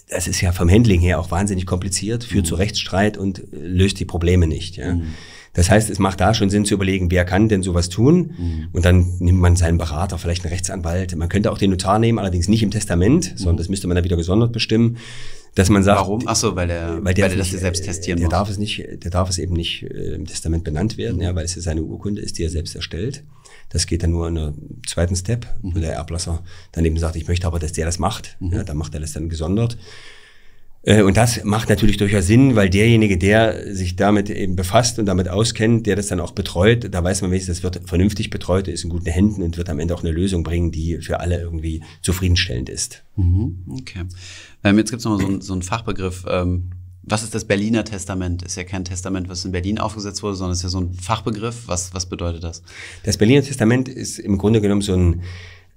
Das 0.09 0.27
ist 0.27 0.41
ja 0.41 0.51
vom 0.51 0.69
Handling 0.69 1.01
her 1.01 1.19
auch 1.19 1.31
wahnsinnig 1.31 1.65
kompliziert, 1.65 2.23
führt 2.23 2.45
mhm. 2.45 2.49
zu 2.49 2.55
Rechtsstreit 2.55 3.17
und 3.17 3.43
löst 3.51 3.99
die 3.99 4.05
Probleme 4.05 4.47
nicht. 4.47 4.77
Ja. 4.77 4.95
Mhm. 4.95 5.13
Das 5.53 5.69
heißt, 5.69 5.89
es 5.89 5.99
macht 5.99 6.21
da 6.21 6.33
schon 6.33 6.49
Sinn 6.49 6.63
zu 6.63 6.75
überlegen, 6.75 7.09
wer 7.11 7.25
kann 7.25 7.49
denn 7.49 7.63
sowas 7.63 7.89
tun? 7.89 8.33
Mhm. 8.37 8.67
Und 8.71 8.85
dann 8.85 9.17
nimmt 9.19 9.39
man 9.39 9.55
seinen 9.55 9.77
Berater, 9.77 10.17
vielleicht 10.17 10.45
einen 10.45 10.53
Rechtsanwalt. 10.53 11.15
Man 11.15 11.27
könnte 11.27 11.51
auch 11.51 11.57
den 11.57 11.71
Notar 11.71 11.99
nehmen, 11.99 12.19
allerdings 12.19 12.47
nicht 12.47 12.63
im 12.63 12.71
Testament, 12.71 13.33
sondern 13.35 13.57
das 13.57 13.69
müsste 13.69 13.87
man 13.87 13.95
dann 13.95 14.03
wieder 14.03 14.17
gesondert 14.17 14.51
bestimmen 14.51 14.97
dass 15.55 15.69
man 15.69 15.83
sagt, 15.83 15.99
warum? 15.99 16.21
Ach 16.25 16.35
so, 16.35 16.55
weil 16.55 16.67
der, 16.67 17.03
weil 17.03 17.13
der, 17.13 17.25
weil 17.25 17.29
der 17.29 17.37
das 17.37 17.51
nicht, 17.51 17.59
selbst 17.59 17.83
testieren 17.83 18.17
der 18.17 18.27
muss. 18.27 18.31
darf 18.31 18.49
es 18.49 18.57
nicht, 18.57 19.03
der 19.03 19.11
darf 19.11 19.29
es 19.29 19.37
eben 19.37 19.53
nicht 19.53 19.83
äh, 19.83 20.13
im 20.13 20.25
Testament 20.25 20.63
benannt 20.63 20.97
werden, 20.97 21.17
mhm. 21.17 21.23
ja, 21.23 21.35
weil 21.35 21.45
es 21.45 21.55
ja 21.55 21.61
seine 21.61 21.83
Urkunde 21.83 22.21
ist, 22.21 22.37
die 22.37 22.43
er 22.43 22.49
selbst 22.49 22.75
erstellt. 22.75 23.23
Das 23.69 23.87
geht 23.87 24.03
dann 24.03 24.11
nur 24.11 24.27
in 24.27 24.35
der 24.35 24.53
zweiten 24.87 25.15
Step, 25.15 25.47
mhm. 25.61 25.75
wo 25.75 25.79
der 25.79 25.93
Erblasser 25.93 26.43
dann 26.71 26.85
eben 26.85 26.97
sagt, 26.97 27.15
ich 27.15 27.27
möchte 27.27 27.47
aber, 27.47 27.59
dass 27.59 27.71
der 27.71 27.85
das 27.85 27.99
macht. 27.99 28.37
Mhm. 28.39 28.53
Ja, 28.53 28.63
dann 28.63 28.77
macht 28.77 28.93
er 28.93 28.99
das 28.99 29.13
dann 29.13 29.29
gesondert. 29.29 29.77
Äh, 30.83 31.01
und 31.03 31.17
das 31.17 31.43
macht 31.43 31.69
natürlich 31.69 31.97
durchaus 31.97 32.27
Sinn, 32.27 32.55
weil 32.55 32.69
derjenige, 32.69 33.17
der 33.17 33.75
sich 33.75 33.95
damit 33.95 34.29
eben 34.29 34.55
befasst 34.55 34.97
und 34.99 35.05
damit 35.05 35.27
auskennt, 35.27 35.85
der 35.85 35.95
das 35.95 36.07
dann 36.07 36.19
auch 36.19 36.31
betreut, 36.31 36.87
da 36.91 37.03
weiß 37.03 37.21
man 37.21 37.31
wenigstens, 37.31 37.57
das 37.57 37.63
wird 37.63 37.87
vernünftig 37.87 38.29
betreut, 38.29 38.67
ist 38.67 38.83
in 38.83 38.89
guten 38.89 39.09
Händen 39.09 39.43
und 39.43 39.57
wird 39.57 39.69
am 39.69 39.79
Ende 39.79 39.93
auch 39.93 40.03
eine 40.03 40.11
Lösung 40.11 40.43
bringen, 40.43 40.71
die 40.71 40.99
für 41.01 41.19
alle 41.19 41.39
irgendwie 41.39 41.83
zufriedenstellend 42.01 42.69
ist. 42.69 43.03
Mhm. 43.17 43.65
Okay. 43.69 44.05
Ähm, 44.63 44.77
jetzt 44.77 44.89
gibt 44.89 44.99
es 44.99 45.05
nochmal 45.05 45.21
so, 45.21 45.27
einen, 45.27 45.41
so 45.41 45.53
einen 45.53 45.61
Fachbegriff, 45.61 46.25
ähm, 46.29 46.71
was 47.09 47.23
ist 47.23 47.35
das 47.35 47.45
Berliner 47.45 47.83
Testament? 47.83 48.43
Ist 48.43 48.55
ja 48.55 48.63
kein 48.63 48.85
Testament, 48.85 49.29
was 49.29 49.45
in 49.45 49.51
Berlin 49.51 49.79
aufgesetzt 49.79 50.23
wurde, 50.23 50.35
sondern 50.35 50.53
ist 50.53 50.63
ja 50.63 50.69
so 50.69 50.79
ein 50.79 50.93
Fachbegriff. 50.93 51.67
Was, 51.67 51.93
was 51.93 52.07
bedeutet 52.07 52.43
das? 52.43 52.61
Das 53.03 53.17
Berliner 53.17 53.41
Testament 53.41 53.89
ist 53.89 54.19
im 54.19 54.37
Grunde 54.37 54.61
genommen 54.61 54.81
so 54.81 54.93
ein 54.93 55.23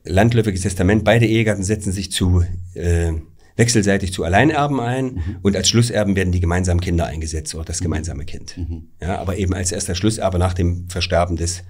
landläufiges 0.05 0.63
Testament. 0.63 1.05
Beide 1.05 1.27
Ehegatten 1.27 1.63
setzen 1.63 1.93
sich 1.93 2.13
zu 2.13 2.45
äh, 2.75 3.13
wechselseitig 3.57 4.13
zu 4.13 4.25
Alleinerben 4.25 4.81
ein 4.81 5.05
mhm. 5.05 5.37
und 5.43 5.57
als 5.57 5.69
Schlusserben 5.69 6.17
werden 6.17 6.33
die 6.33 6.41
gemeinsamen 6.41 6.81
Kinder 6.81 7.07
eingesetzt 7.07 7.55
oder 7.55 7.65
das 7.65 7.81
mhm. 7.81 7.85
gemeinsame 7.85 8.25
Kind. 8.25 8.57
Mhm. 8.57 8.89
Ja, 9.01 9.19
aber 9.19 9.37
eben 9.37 9.55
als 9.55 9.73
erster 9.73 9.95
Schlusserbe 9.95 10.39
nach 10.39 10.55
dem 10.55 10.89
Versterben 10.89 11.37
des 11.37 11.63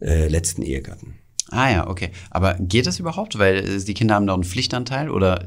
äh, 0.00 0.28
letzten 0.28 0.62
Ehegatten. 0.62 1.14
Ah 1.50 1.70
ja, 1.70 1.88
okay. 1.88 2.10
Aber 2.30 2.54
geht 2.54 2.86
das 2.86 2.98
überhaupt? 2.98 3.38
Weil 3.38 3.56
äh, 3.56 3.78
die 3.78 3.94
Kinder 3.94 4.14
haben 4.14 4.26
doch 4.26 4.34
einen 4.34 4.44
Pflichtanteil 4.44 5.10
oder 5.10 5.46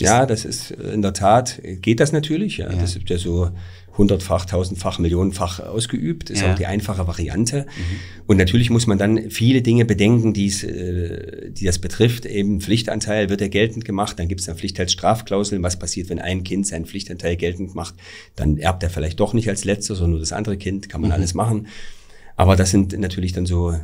ja, 0.00 0.26
das 0.26 0.44
ist 0.44 0.70
äh, 0.70 0.92
in 0.92 1.02
der 1.02 1.12
Tat, 1.12 1.60
geht 1.82 2.00
das 2.00 2.12
natürlich. 2.12 2.58
Ja. 2.58 2.70
ja. 2.70 2.80
Das 2.80 2.96
ist 2.96 3.08
ja 3.08 3.18
so 3.18 3.50
hundertfach, 3.98 4.44
tausendfach, 4.44 5.00
millionenfach 5.00 5.58
ausgeübt. 5.60 6.30
Ist 6.30 6.42
ja. 6.42 6.52
auch 6.52 6.56
die 6.56 6.66
einfache 6.66 7.06
Variante. 7.06 7.62
Mhm. 7.62 8.24
Und 8.28 8.36
natürlich 8.36 8.70
muss 8.70 8.86
man 8.86 8.96
dann 8.96 9.30
viele 9.30 9.60
Dinge 9.60 9.84
bedenken, 9.84 10.32
die's, 10.32 10.62
äh, 10.62 11.50
die 11.50 11.64
das 11.64 11.80
betrifft. 11.80 12.24
Eben 12.24 12.60
Pflichtanteil 12.60 13.28
wird 13.28 13.40
ja 13.40 13.48
geltend 13.48 13.84
gemacht. 13.84 14.18
Dann 14.18 14.28
gibt 14.28 14.40
es 14.40 14.46
dann 14.46 14.56
Pflichtteilsstrafklauseln. 14.56 15.62
Was 15.62 15.78
passiert, 15.78 16.08
wenn 16.08 16.20
ein 16.20 16.44
Kind 16.44 16.66
seinen 16.66 16.86
Pflichtanteil 16.86 17.36
geltend 17.36 17.74
macht? 17.74 17.94
Dann 18.36 18.56
erbt 18.56 18.84
er 18.84 18.90
vielleicht 18.90 19.18
doch 19.18 19.34
nicht 19.34 19.48
als 19.48 19.64
letzter, 19.64 19.96
sondern 19.96 20.12
nur 20.12 20.20
das 20.20 20.32
andere 20.32 20.56
Kind. 20.56 20.88
Kann 20.88 21.00
man 21.00 21.10
mhm. 21.10 21.14
alles 21.14 21.34
machen. 21.34 21.66
Aber 22.36 22.54
das 22.54 22.70
sind 22.70 22.96
natürlich 22.96 23.32
dann 23.32 23.46
so 23.46 23.74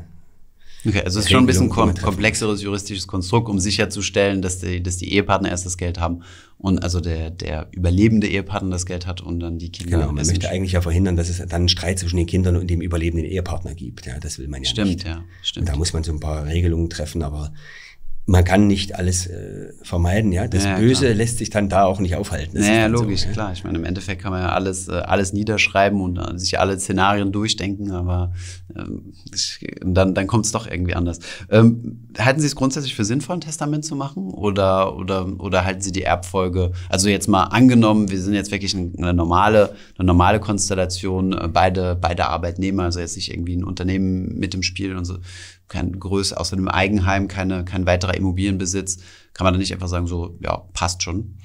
Okay, 0.87 1.03
also 1.03 1.19
es 1.19 1.27
ist 1.27 1.31
schon 1.31 1.45
ein 1.45 1.47
bisschen 1.47 1.69
kom 1.69 1.95
komplexeres 1.95 2.63
juristisches 2.63 3.07
Konstrukt, 3.07 3.49
um 3.49 3.59
sicherzustellen, 3.59 4.43
dass 4.43 4.59
die, 4.59 4.83
dass 4.83 4.97
die 4.97 5.13
Ehepartner 5.13 5.49
erst 5.49 5.65
das 5.67 5.77
Geld 5.77 5.99
haben 5.99 6.23
und 6.59 6.83
also 6.83 7.01
der, 7.01 7.31
der 7.31 7.69
überlebende 7.73 8.27
Ehepartner 8.27 8.71
das 8.71 8.87
Geld 8.87 9.07
hat 9.07 9.21
und 9.21 9.41
dann 9.41 9.59
die 9.59 9.71
Kinder. 9.71 9.99
Genau, 9.99 10.13
man 10.13 10.27
möchte 10.27 10.49
eigentlich 10.49 10.73
ja 10.73 10.81
verhindern, 10.81 11.17
dass 11.17 11.29
es 11.29 11.39
dann 11.39 11.51
einen 11.53 11.69
Streit 11.69 11.99
zwischen 11.99 12.17
den 12.17 12.27
Kindern 12.27 12.57
und 12.57 12.69
dem 12.69 12.81
überlebenden 12.81 13.29
Ehepartner 13.31 13.75
gibt. 13.75 14.07
Ja, 14.07 14.19
das 14.19 14.39
will 14.39 14.49
man 14.49 14.63
ja 14.63 14.71
stimmt, 14.71 14.89
nicht. 14.89 15.01
Stimmt, 15.01 15.17
ja, 15.17 15.25
stimmt. 15.43 15.69
Und 15.69 15.75
da 15.75 15.79
muss 15.79 15.93
man 15.93 16.05
so 16.05 16.13
ein 16.13 16.21
paar 16.21 16.47
Regelungen 16.47 16.91
treffen, 16.91 17.23
aber 17.23 17.53
man 18.27 18.43
kann 18.43 18.67
nicht 18.67 18.95
alles 18.95 19.27
äh, 19.27 19.73
vermeiden, 19.83 20.33
ja. 20.33 20.49
Das 20.49 20.65
ja, 20.65 20.79
Böse 20.79 21.05
klar. 21.05 21.15
lässt 21.15 21.39
sich 21.39 21.51
dann 21.51 21.69
da 21.69 21.85
auch 21.85 22.01
nicht 22.01 22.17
aufhalten. 22.17 22.57
Das 22.57 22.67
ja, 22.67 22.87
logisch, 22.87 23.23
so, 23.23 23.29
klar. 23.29 23.53
Ich 23.53 23.65
meine, 23.65 23.77
im 23.77 23.85
Endeffekt 23.85 24.23
kann 24.23 24.33
man 24.33 24.41
ja 24.41 24.49
alles, 24.53 24.89
äh, 24.89 24.93
alles 24.93 25.35
niederschreiben 25.35 26.01
und 26.01 26.17
äh, 26.17 26.39
sich 26.39 26.59
alle 26.59 26.79
Szenarien 26.81 27.33
durchdenken, 27.33 27.91
aber 27.91 28.33
ähm, 28.75 29.13
dann, 29.85 30.15
dann 30.15 30.27
kommt 30.27 30.47
es 30.47 30.53
doch 30.53 30.67
irgendwie 30.67 30.95
anders. 30.95 31.19
Ähm, 31.51 32.09
halten 32.19 32.41
Sie 32.41 32.47
es 32.47 32.57
grundsätzlich 32.57 32.95
für 32.95 33.05
sinnvoll, 33.05 33.37
ein 33.37 33.41
Testament 33.43 33.85
zu 33.85 33.95
machen? 33.95 34.31
Oder, 34.31 34.97
oder, 34.97 35.29
oder 35.39 35.67
halten 35.67 35.83
Sie 35.83 35.93
die 35.93 36.05
Erbfolge, 36.05 36.73
also 36.89 37.11
jetzt 37.11 37.29
mal 37.29 37.45
angenommen, 37.45 38.11
wir 38.11 38.21
sind 38.21 38.33
jetzt 38.33 38.51
wirklich 38.51 38.75
eine 38.75 39.13
normale, 39.13 39.75
eine 39.99 40.07
normale 40.07 40.41
Konstellation, 40.41 41.35
äh, 41.35 41.49
beide, 41.53 41.95
beide 41.95 42.27
Arbeitnehmer, 42.29 42.85
also 42.85 43.01
jetzt 43.01 43.17
nicht 43.17 43.31
irgendwie 43.31 43.57
ein 43.57 43.65
Unternehmen 43.65 44.39
mit 44.39 44.55
im 44.55 44.63
Spiel 44.63 44.97
und 44.97 45.05
so 45.05 45.19
kein 45.69 45.99
Größe, 45.99 46.39
außer 46.39 46.57
dem 46.57 46.69
Eigenheim, 46.69 47.29
keine, 47.29 47.65
kein 47.65 47.87
weiterer 47.87 48.15
Immobilienbesitz, 48.15 48.99
kann 49.33 49.45
man 49.45 49.55
da 49.55 49.59
nicht 49.59 49.73
einfach 49.73 49.89
sagen, 49.89 50.07
so, 50.07 50.37
ja, 50.41 50.57
passt 50.73 51.03
schon. 51.03 51.37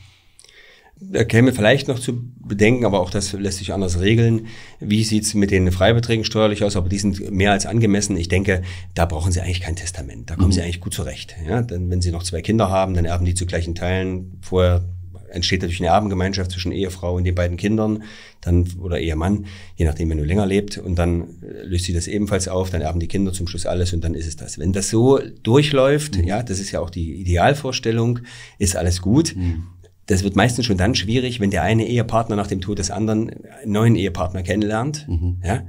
Da 1.02 1.24
käme 1.24 1.54
vielleicht 1.54 1.88
noch 1.88 1.98
zu 1.98 2.30
bedenken, 2.40 2.84
aber 2.84 3.00
auch 3.00 3.10
das 3.10 3.32
lässt 3.32 3.60
sich 3.60 3.72
anders 3.72 4.02
regeln. 4.02 4.48
Wie 4.82 5.06
sieht's 5.06 5.34
mit 5.34 5.50
den 5.50 5.72
Freibeträgen 5.72 6.26
steuerlich 6.26 6.66
aus? 6.66 6.76
Aber 6.76 6.90
die 6.90 7.00
sind 7.00 7.32
mehr 7.32 7.54
als 7.54 7.66
angemessen. 7.66 8.18
Ich 8.18 8.28
denke, 8.28 8.64
da 8.96 9.06
brauchen 9.06 9.32
Sie 9.32 9.40
eigentlich 9.40 9.62
kein 9.62 9.78
Testament. 9.78 10.30
Da 10.30 10.36
kommen 10.36 10.50
mhm. 10.50 10.52
Sie 10.52 10.62
eigentlich 10.62 10.82
gut 10.82 10.94
zurecht. 10.94 11.38
Ja, 11.48 11.62
denn 11.62 11.90
wenn 11.90 12.02
Sie 12.02 12.12
noch 12.12 12.24
zwei 12.24 12.42
Kinder 12.42 12.70
haben, 12.70 12.96
dann 12.96 13.06
erben 13.06 13.24
die 13.24 13.34
zu 13.34 13.46
gleichen 13.46 13.76
Teilen. 13.76 14.40
Vorher 14.42 14.84
entsteht 15.32 15.62
natürlich 15.62 15.82
eine 15.82 15.89
Erbengemeinschaft 15.89 16.52
zwischen 16.52 16.72
Ehefrau 16.72 17.15
und 17.15 17.24
den 17.24 17.36
beiden 17.36 17.58
Kindern, 17.58 18.04
dann 18.42 18.68
oder 18.80 19.00
Ehemann, 19.00 19.46
je 19.76 19.86
nachdem, 19.86 20.10
wenn 20.10 20.18
du 20.18 20.24
länger 20.24 20.46
lebt, 20.46 20.78
und 20.78 20.96
dann 20.96 21.42
äh, 21.42 21.63
löst 21.63 21.86
sie 21.86 21.94
das 21.94 22.08
ebenfalls 22.08 22.48
auf, 22.48 22.70
dann 22.70 22.82
erben 22.82 23.00
die 23.00 23.08
Kinder 23.08 23.34
zum 23.34 23.48
Schluss 23.48 23.65
alles 23.65 23.94
und 23.94 24.04
dann 24.04 24.13
ist 24.13 24.28
es 24.28 24.36
das. 24.36 24.60
Wenn 24.60 24.74
das 24.74 24.89
so 24.89 25.20
durchläuft, 25.44 26.18
mhm. 26.18 26.24
ja, 26.26 26.44
das 26.44 26.60
ist 26.60 26.72
ja 26.72 26.80
auch 26.80 26.89
die 26.89 27.15
Idealvorstellung, 27.15 28.20
ist 28.58 28.76
alles 28.76 29.02
gut. 29.02 29.36
Mhm. 29.36 29.63
Das 30.06 30.24
wird 30.24 30.36
meistens 30.36 30.65
schon 30.65 30.78
dann 30.78 30.96
schwierig, 30.96 31.39
wenn 31.39 31.52
der 31.52 31.63
eine 31.63 31.88
Ehepartner 31.88 32.36
nach 32.36 32.48
dem 32.48 32.62
Tod 32.62 32.80
des 32.80 32.89
anderen 32.89 33.30
einen 33.30 33.72
neuen 33.72 33.96
Ehepartner 33.96 34.42
kennenlernt, 34.42 35.08
mhm. 35.08 35.42
ja, 35.44 35.63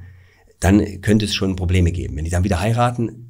dann 0.60 1.00
könnte 1.00 1.24
es 1.24 1.34
schon 1.34 1.56
Probleme 1.56 1.92
geben. 1.92 2.16
Wenn 2.16 2.24
die 2.24 2.30
dann 2.30 2.44
wieder 2.44 2.60
heiraten, 2.60 3.29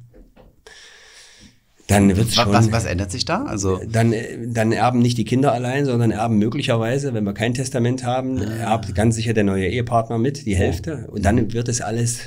dann 1.87 2.15
wird 2.15 2.33
schon. 2.33 2.51
Was, 2.51 2.71
was 2.71 2.85
ändert 2.85 3.11
sich 3.11 3.25
da? 3.25 3.43
Also 3.43 3.79
dann, 3.87 4.13
dann 4.47 4.71
erben 4.71 4.99
nicht 4.99 5.17
die 5.17 5.25
Kinder 5.25 5.51
allein, 5.51 5.85
sondern 5.85 6.11
erben 6.11 6.37
möglicherweise, 6.37 7.13
wenn 7.13 7.23
wir 7.23 7.33
kein 7.33 7.53
Testament 7.53 8.03
haben, 8.03 8.39
ah. 8.39 8.73
erbt 8.73 8.93
ganz 8.95 9.15
sicher 9.15 9.33
der 9.33 9.43
neue 9.43 9.67
Ehepartner 9.67 10.17
mit, 10.17 10.45
die 10.45 10.55
Hälfte. 10.55 11.07
Und 11.11 11.25
dann 11.25 11.53
wird 11.53 11.67
es 11.67 11.81
alles, 11.81 12.19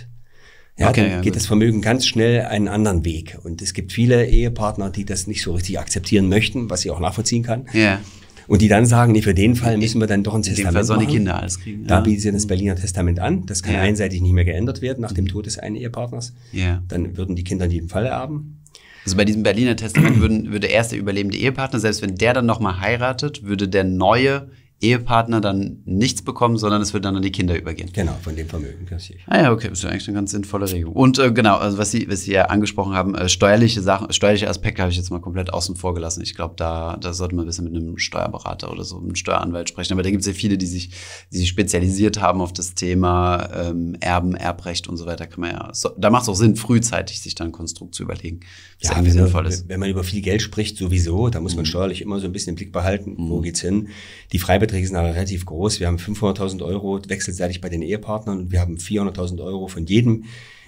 ja, 0.77 0.88
okay, 0.88 1.03
dann 1.03 1.11
ja, 1.11 1.21
geht 1.21 1.37
das 1.37 1.47
Vermögen 1.47 1.81
ganz 1.83 2.07
schnell 2.07 2.43
einen 2.43 2.69
anderen 2.69 3.05
Weg. 3.05 3.38
Und 3.43 3.62
es 3.62 3.75
gibt 3.75 3.93
viele 3.93 4.27
Ehepartner, 4.27 4.90
die 4.90 5.05
das 5.05 5.27
nicht 5.27 5.43
so 5.43 5.53
richtig 5.53 5.79
akzeptieren 5.79 6.29
möchten, 6.29 6.71
was 6.71 6.85
ich 6.85 6.90
auch 6.90 7.01
nachvollziehen 7.01 7.43
kann. 7.43 7.67
Ja. 7.73 8.01
Und 8.47 8.61
die 8.61 8.69
dann 8.69 8.85
sagen, 8.85 9.12
nee, 9.12 9.23
für 9.23 9.35
den 9.35 9.57
Fall 9.57 9.79
müssen 9.79 10.01
wir 10.01 10.07
dann 10.07 10.23
doch 10.23 10.35
ein 10.35 10.43
Testament 10.43 10.59
in 10.59 10.67
dem 10.67 10.75
Fall 10.75 10.85
sollen 10.85 11.01
die 11.01 11.07
Kinder 11.07 11.40
alles 11.40 11.61
kriegen. 11.61 11.87
Da 11.87 11.97
ja. 11.97 12.01
bieten 12.01 12.21
sie 12.21 12.31
das 12.31 12.47
Berliner 12.47 12.77
Testament 12.77 13.19
an. 13.19 13.47
Das 13.47 13.62
kann 13.62 13.75
ja. 13.75 13.81
einseitig 13.81 14.21
nicht 14.21 14.33
mehr 14.33 14.45
geändert 14.45 14.83
werden 14.83 15.01
nach 15.01 15.12
dem 15.12 15.29
Tod 15.29 15.47
des 15.47 15.59
einen 15.59 15.77
Ehepartners. 15.77 16.35
Ja. 16.53 16.83
Dann 16.88 17.17
würden 17.17 17.37
die 17.37 17.45
Kinder 17.45 17.64
in 17.64 17.71
jedem 17.71 17.88
Fall 17.88 18.05
erben. 18.05 18.61
Also 19.05 19.17
bei 19.17 19.25
diesem 19.25 19.43
Berliner 19.43 19.77
Testament 19.77 20.21
würden, 20.21 20.53
würde 20.53 20.67
erst 20.67 20.93
der 20.93 20.99
überlebende 20.99 21.37
Ehepartner, 21.37 21.79
selbst 21.79 22.03
wenn 22.03 22.14
der 22.14 22.33
dann 22.33 22.47
nochmal 22.47 22.81
heiratet, 22.81 23.43
würde 23.43 23.69
der 23.69 23.85
neue 23.85 24.49
Ehepartner 24.81 25.41
dann 25.41 25.79
nichts 25.85 26.23
bekommen, 26.23 26.59
sondern 26.59 26.83
es 26.83 26.93
wird 26.93 27.05
dann 27.05 27.17
an 27.17 27.23
die 27.23 27.33
Kinder 27.33 27.57
übergehen. 27.57 27.91
Genau, 27.93 28.17
von 28.23 28.37
dem 28.37 28.49
Vermögen. 28.49 28.87
Ah 29.27 29.43
ja, 29.43 29.53
okay, 29.53 29.69
das 29.69 29.79
ist 29.79 29.85
ja 29.85 29.91
eigentlich 29.91 30.07
eine 30.09 30.17
ganz 30.17 30.33
sinnvolle 30.33 30.71
Regelung. 30.71 30.95
Und 30.95 31.19
äh, 31.19 31.33
genau, 31.33 31.57
also 31.57 31.79
was 31.79 31.91
Sie, 31.91 32.09
was 32.11 32.23
Sie 32.23 32.33
ja 32.33 32.47
angesprochen 32.47 32.95
haben, 32.95 33.15
äh, 33.15 33.29
steuerliche 33.29 33.81
Sachen, 33.81 34.13
steuerliche 34.13 34.49
Aspekte 34.49 34.83
habe 34.83 34.91
ich 34.91 34.99
jetzt 34.99 35.11
mal 35.11 35.21
komplett 35.21 35.53
außen 35.53 35.77
vor 35.77 35.95
gelassen. 35.95 36.23
Ich 36.23 36.35
glaube, 36.35 36.55
da, 36.57 36.99
da 37.01 37.13
sollte 37.15 37.35
man 37.35 37.45
ein 37.45 37.47
bisschen 37.47 37.65
mit 37.65 37.75
einem 37.75 37.99
Steuerberater 37.99 38.71
oder 38.71 38.85
so, 38.85 38.99
einem 38.99 39.15
Steueranwalt 39.15 39.69
sprechen. 39.69 39.95
Aber 39.95 40.03
da 40.03 40.11
gibt 40.11 40.21
es 40.21 40.27
ja 40.27 40.33
viele, 40.35 40.59
die 40.59 40.67
sich, 40.67 40.91
die 41.33 41.39
sich 41.39 41.49
spezialisiert 41.49 42.21
haben 42.21 42.41
auf 42.41 42.53
das 42.53 42.75
Thema 42.75 43.49
ähm, 43.55 43.97
Erben, 44.01 44.35
Erbrecht 44.35 44.89
und 44.89 44.97
so 44.97 45.07
weiter. 45.07 45.27
Kann 45.27 45.41
man 45.41 45.51
ja, 45.53 45.71
so, 45.73 45.91
da 45.97 46.11
macht 46.11 46.25
es 46.25 46.29
auch 46.29 46.35
Sinn, 46.35 46.57
frühzeitig 46.57 47.21
sich 47.21 47.35
dann 47.35 47.49
ein 47.49 47.53
Konstrukt 47.53 47.95
zu 47.95 48.03
überlegen. 48.03 48.41
Ja, 48.81 48.97
wenn, 48.97 49.11
sinnvoll 49.11 49.47
ist. 49.47 49.69
wenn 49.69 49.81
man 49.81 49.89
über 49.89 50.05
viel 50.05 50.21
Geld 50.21 50.43
spricht, 50.43 50.77
sowieso, 50.77 51.31
da 51.31 51.41
muss 51.41 51.55
man 51.55 51.63
mhm. 51.63 51.69
steuerlich 51.69 52.03
immer 52.03 52.21
so 52.21 52.27
ein 52.27 52.33
bisschen 52.33 52.51
im 52.51 52.57
Blick 52.57 52.73
behalten, 52.73 53.13
mhm. 53.13 53.31
wo 53.31 53.41
geht's 53.41 53.61
hin. 53.61 53.89
Die 54.33 54.39
Freibeträge 54.75 54.87
sind 54.87 54.97
aber 54.97 55.15
relativ 55.15 55.47
groß. 55.47 55.81
Wir 55.81 55.87
haben 55.87 55.97
500.000 55.97 56.63
Euro 56.63 57.01
wechselseitig 57.07 57.61
bei 57.61 57.69
den 57.69 57.83
Ehepartnern 57.83 58.39
und 58.39 58.53
wir 58.53 58.61
haben 58.61 58.77
400.000 58.77 59.43
Euro 59.43 59.69
von 59.69 59.87
jedem 59.87 60.25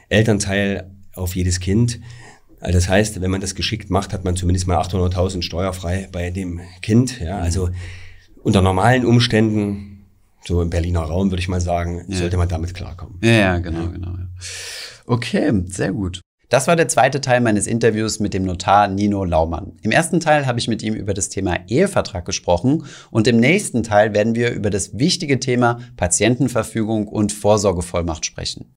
Elternteil 0.09 0.91
auf 1.15 1.35
jedes 1.35 1.61
Kind. 1.61 2.01
Also 2.61 2.79
das 2.79 2.89
heißt, 2.89 3.21
wenn 3.21 3.31
man 3.31 3.41
das 3.41 3.55
geschickt 3.55 3.91
macht, 3.91 4.13
hat 4.13 4.25
man 4.25 4.37
zumindest 4.37 4.67
mal 4.67 4.79
800.000 4.79 5.43
steuerfrei 5.43 6.09
bei 6.13 6.31
dem 6.31 6.61
Kind. 6.83 7.21
Ja, 7.21 7.39
also 7.39 7.71
unter 8.43 8.63
normalen 8.63 9.05
Umständen, 9.05 10.05
so 10.45 10.63
im 10.63 10.71
Berliner 10.71 11.01
Raum 11.01 11.31
würde 11.31 11.41
ich 11.41 11.49
mal 11.49 11.61
sagen, 11.61 12.05
ja. 12.09 12.17
sollte 12.17 12.37
man 12.37 12.49
damit 12.49 12.75
klarkommen. 12.75 13.19
Ja, 13.23 13.33
ja 13.33 13.59
genau, 13.59 13.89
genau. 13.89 14.15
Okay, 15.07 15.53
sehr 15.67 15.93
gut. 15.93 16.21
Das 16.49 16.69
war 16.69 16.77
der 16.77 16.87
zweite 16.87 17.21
Teil 17.21 17.41
meines 17.41 17.67
Interviews 17.67 18.21
mit 18.21 18.33
dem 18.33 18.45
Notar 18.45 18.87
Nino 18.87 19.25
Laumann. 19.25 19.73
Im 19.83 19.91
ersten 19.91 20.21
Teil 20.21 20.47
habe 20.47 20.61
ich 20.61 20.69
mit 20.69 20.81
ihm 20.81 20.95
über 20.95 21.13
das 21.13 21.29
Thema 21.29 21.59
Ehevertrag 21.67 22.25
gesprochen 22.25 22.85
und 23.11 23.27
im 23.27 23.39
nächsten 23.39 23.83
Teil 23.83 24.15
werden 24.15 24.37
wir 24.37 24.53
über 24.53 24.71
das 24.71 24.97
wichtige 24.97 25.41
Thema 25.41 25.81
Patientenverfügung 25.97 27.09
und 27.09 27.33
Vorsorgevollmacht 27.33 28.25
sprechen. 28.25 28.77